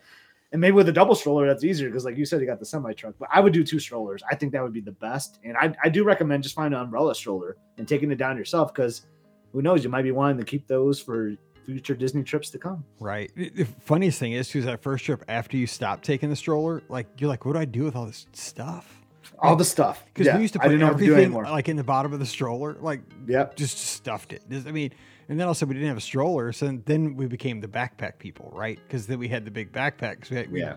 [0.53, 2.65] and maybe with a double stroller that's easier because like you said you got the
[2.65, 3.15] semi truck.
[3.19, 4.23] But I would do two strollers.
[4.31, 5.39] I think that would be the best.
[5.43, 8.73] And I I do recommend just finding an umbrella stroller and taking it down yourself
[8.73, 9.05] because
[9.51, 11.35] who knows you might be wanting to keep those for
[11.65, 12.83] future Disney trips to come.
[12.99, 13.31] Right.
[13.35, 17.07] The funniest thing is, too, that first trip after you stop taking the stroller, like
[17.17, 19.00] you're like, what do I do with all this stuff?
[19.41, 20.03] All the stuff.
[20.05, 23.01] Because yeah, we used to put everything like in the bottom of the stroller, like
[23.27, 23.55] yep.
[23.55, 24.43] just stuffed it.
[24.51, 24.91] I mean,
[25.29, 28.51] and then also we didn't have a stroller, so then we became the backpack people,
[28.53, 28.79] right?
[28.87, 30.29] Because then we had the big backpacks.
[30.29, 30.75] We had, we, yeah.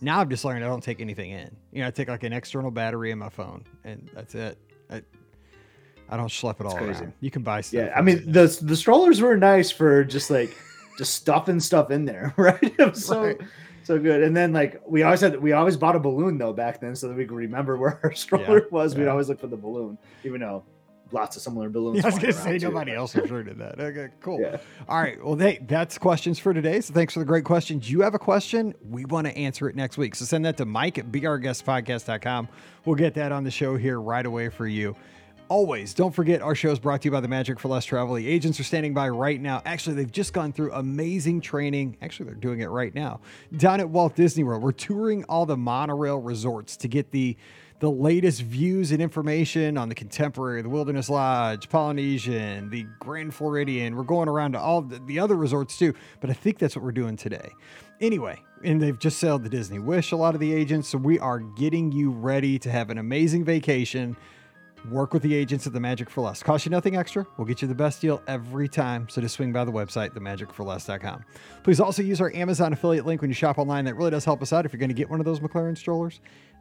[0.00, 1.54] Now I've just learned I don't take anything in.
[1.72, 4.58] You know, I take like an external battery in my phone, and that's it.
[4.90, 5.02] I,
[6.08, 7.12] I don't schlep it all around.
[7.20, 7.78] You can buy stuff.
[7.78, 10.56] Yeah, I mean the the strollers were nice for just like
[10.98, 12.96] just stuffing stuff in there, right?
[12.96, 13.24] so.
[13.24, 13.40] Right
[13.82, 14.22] so good.
[14.22, 17.08] And then like we always had we always bought a balloon though back then so
[17.08, 18.94] that we could remember where our stroller yeah, was.
[18.94, 19.00] Yeah.
[19.00, 20.64] We'd always look for the balloon, even though
[21.12, 21.98] lots of similar balloons.
[21.98, 22.68] Yeah, I was gonna say too.
[22.68, 23.80] nobody else has sure did that.
[23.80, 24.44] Okay, cool.
[24.88, 25.22] All right.
[25.22, 26.80] Well, hey, that's questions for today.
[26.80, 27.90] So thanks for the great questions.
[27.90, 30.14] You have a question, we want to answer it next week.
[30.14, 32.48] So send that to Mike at beourguestpodcast.com.
[32.84, 34.96] We'll get that on the show here right away for you
[35.50, 38.14] always, don't forget our show is brought to you by the Magic for Less Travel.
[38.14, 39.60] The agents are standing by right now.
[39.66, 41.98] Actually, they've just gone through amazing training.
[42.00, 43.20] Actually, they're doing it right now
[43.56, 44.62] down at Walt Disney World.
[44.62, 47.36] We're touring all the monorail resorts to get the
[47.80, 53.96] the latest views and information on the Contemporary, the Wilderness Lodge, Polynesian, the Grand Floridian.
[53.96, 56.84] We're going around to all the, the other resorts too, but I think that's what
[56.84, 57.48] we're doing today.
[58.02, 60.90] Anyway, and they've just sailed the Disney Wish, a lot of the agents.
[60.90, 64.14] So we are getting you ready to have an amazing vacation
[64.88, 66.42] Work with the agents at The Magic for Less.
[66.42, 67.26] Cost you nothing extra.
[67.36, 69.08] We'll get you the best deal every time.
[69.08, 71.24] So just swing by the website, themagicforless.com.
[71.62, 73.84] Please also use our Amazon affiliate link when you shop online.
[73.84, 75.76] That really does help us out if you're going to get one of those McLaren
[75.76, 76.20] strollers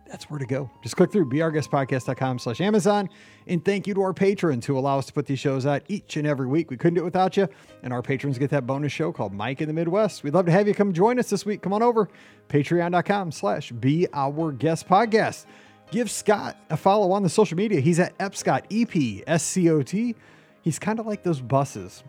[0.09, 0.69] that's where to go.
[0.81, 3.09] Just click through beourguestpodcast.com slash Amazon.
[3.47, 6.17] And thank you to our patrons who allow us to put these shows out each
[6.17, 6.71] and every week.
[6.71, 7.47] We couldn't do it without you.
[7.83, 10.23] And our patrons get that bonus show called Mike in the Midwest.
[10.23, 11.61] We'd love to have you come join us this week.
[11.61, 12.09] Come on over.
[12.49, 15.45] Patreon.com slash Be Our Guest Podcast.
[15.91, 17.79] Give Scott a follow on the social media.
[17.79, 20.15] He's at Epscot, E-P, S-C-O-T.
[20.61, 22.03] He's kind of like those buses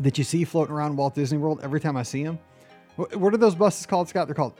[0.00, 2.38] that you see floating around Walt Disney World every time I see him.
[2.96, 4.26] What are those buses called, Scott?
[4.26, 4.54] They're called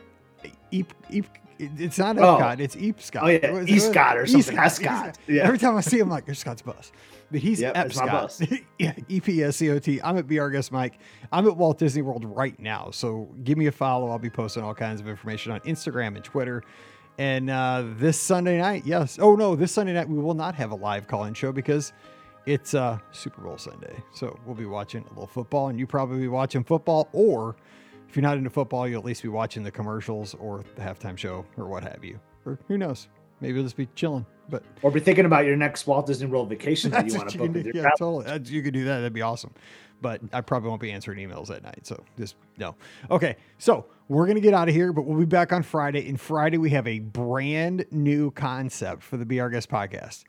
[0.71, 1.27] Eep, Eep,
[1.59, 2.21] it's not oh.
[2.21, 2.63] Epcot, oh.
[2.63, 3.23] it's Eepscot.
[3.23, 4.59] Oh yeah, Eastcott or something.
[4.59, 5.19] Escott.
[5.27, 5.43] Yeah.
[5.43, 6.93] Every time I see him, I'm like, there's Scott's bus.
[7.31, 8.63] But he's yep, Epscot.
[8.79, 10.01] yeah, E-P-S-C-O-T.
[10.03, 10.99] I'm at BR Guest Mike.
[11.33, 12.91] I'm at Walt Disney World right now.
[12.93, 14.11] So give me a follow.
[14.11, 16.63] I'll be posting all kinds of information on Instagram and Twitter.
[17.19, 19.19] And uh, this Sunday night, yes.
[19.21, 21.93] Oh no, this Sunday night we will not have a live call-in show because
[22.45, 23.97] it's uh, Super Bowl Sunday.
[24.15, 27.57] So we'll be watching a little football, and you probably be watching football or
[28.09, 31.19] if you're not into football, you'll at least be watching the commercials or the halftime
[31.19, 32.19] show or what have you.
[32.45, 33.09] Or who knows?
[33.41, 34.25] Maybe you'll just be chilling.
[34.49, 37.39] But or be thinking about your next Walt Disney World vacation that you want to
[37.39, 37.53] book.
[37.53, 38.41] Do, yeah, totally.
[38.45, 38.99] You could do that.
[38.99, 39.53] That'd be awesome.
[40.01, 41.81] But I probably won't be answering emails at night.
[41.87, 42.77] So just no.
[43.11, 43.37] Okay.
[43.59, 46.09] So we're gonna get out of here, but we'll be back on Friday.
[46.09, 50.25] And Friday we have a brand new concept for the Our Guest podcast.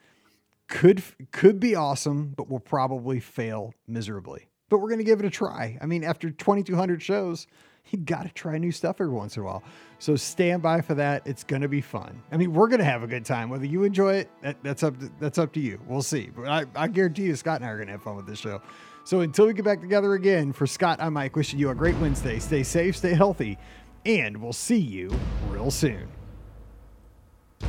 [0.68, 4.48] Could could be awesome, but we'll probably fail miserably.
[4.70, 5.78] But we're gonna give it a try.
[5.82, 7.48] I mean, after 2,200 shows,
[7.92, 9.64] you got to try new stuff every once in a while.
[10.00, 11.26] So stand by for that.
[11.26, 12.22] It's going to be fun.
[12.32, 13.50] I mean, we're going to have a good time.
[13.50, 15.80] Whether you enjoy it, that, that's up to, that's up to you.
[15.88, 16.30] We'll see.
[16.36, 18.40] But I, I guarantee you, Scott and I are going to have fun with this
[18.40, 18.62] show.
[19.08, 21.96] So until we get back together again, for Scott, I'm Mike, wishing you a great
[21.96, 22.40] Wednesday.
[22.40, 23.58] Stay safe, stay healthy,
[24.06, 25.10] and we'll see you
[25.48, 26.10] real soon.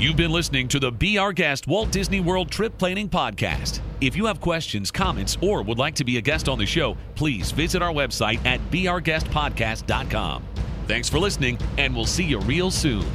[0.00, 3.78] You've been listening to the Be Our Guest Walt Disney World Trip Planning Podcast.
[4.00, 6.96] If you have questions, comments, or would like to be a guest on the show,
[7.14, 10.42] please visit our website at beourguestpodcast.com.
[10.88, 13.06] Thanks for listening, and we'll see you real soon.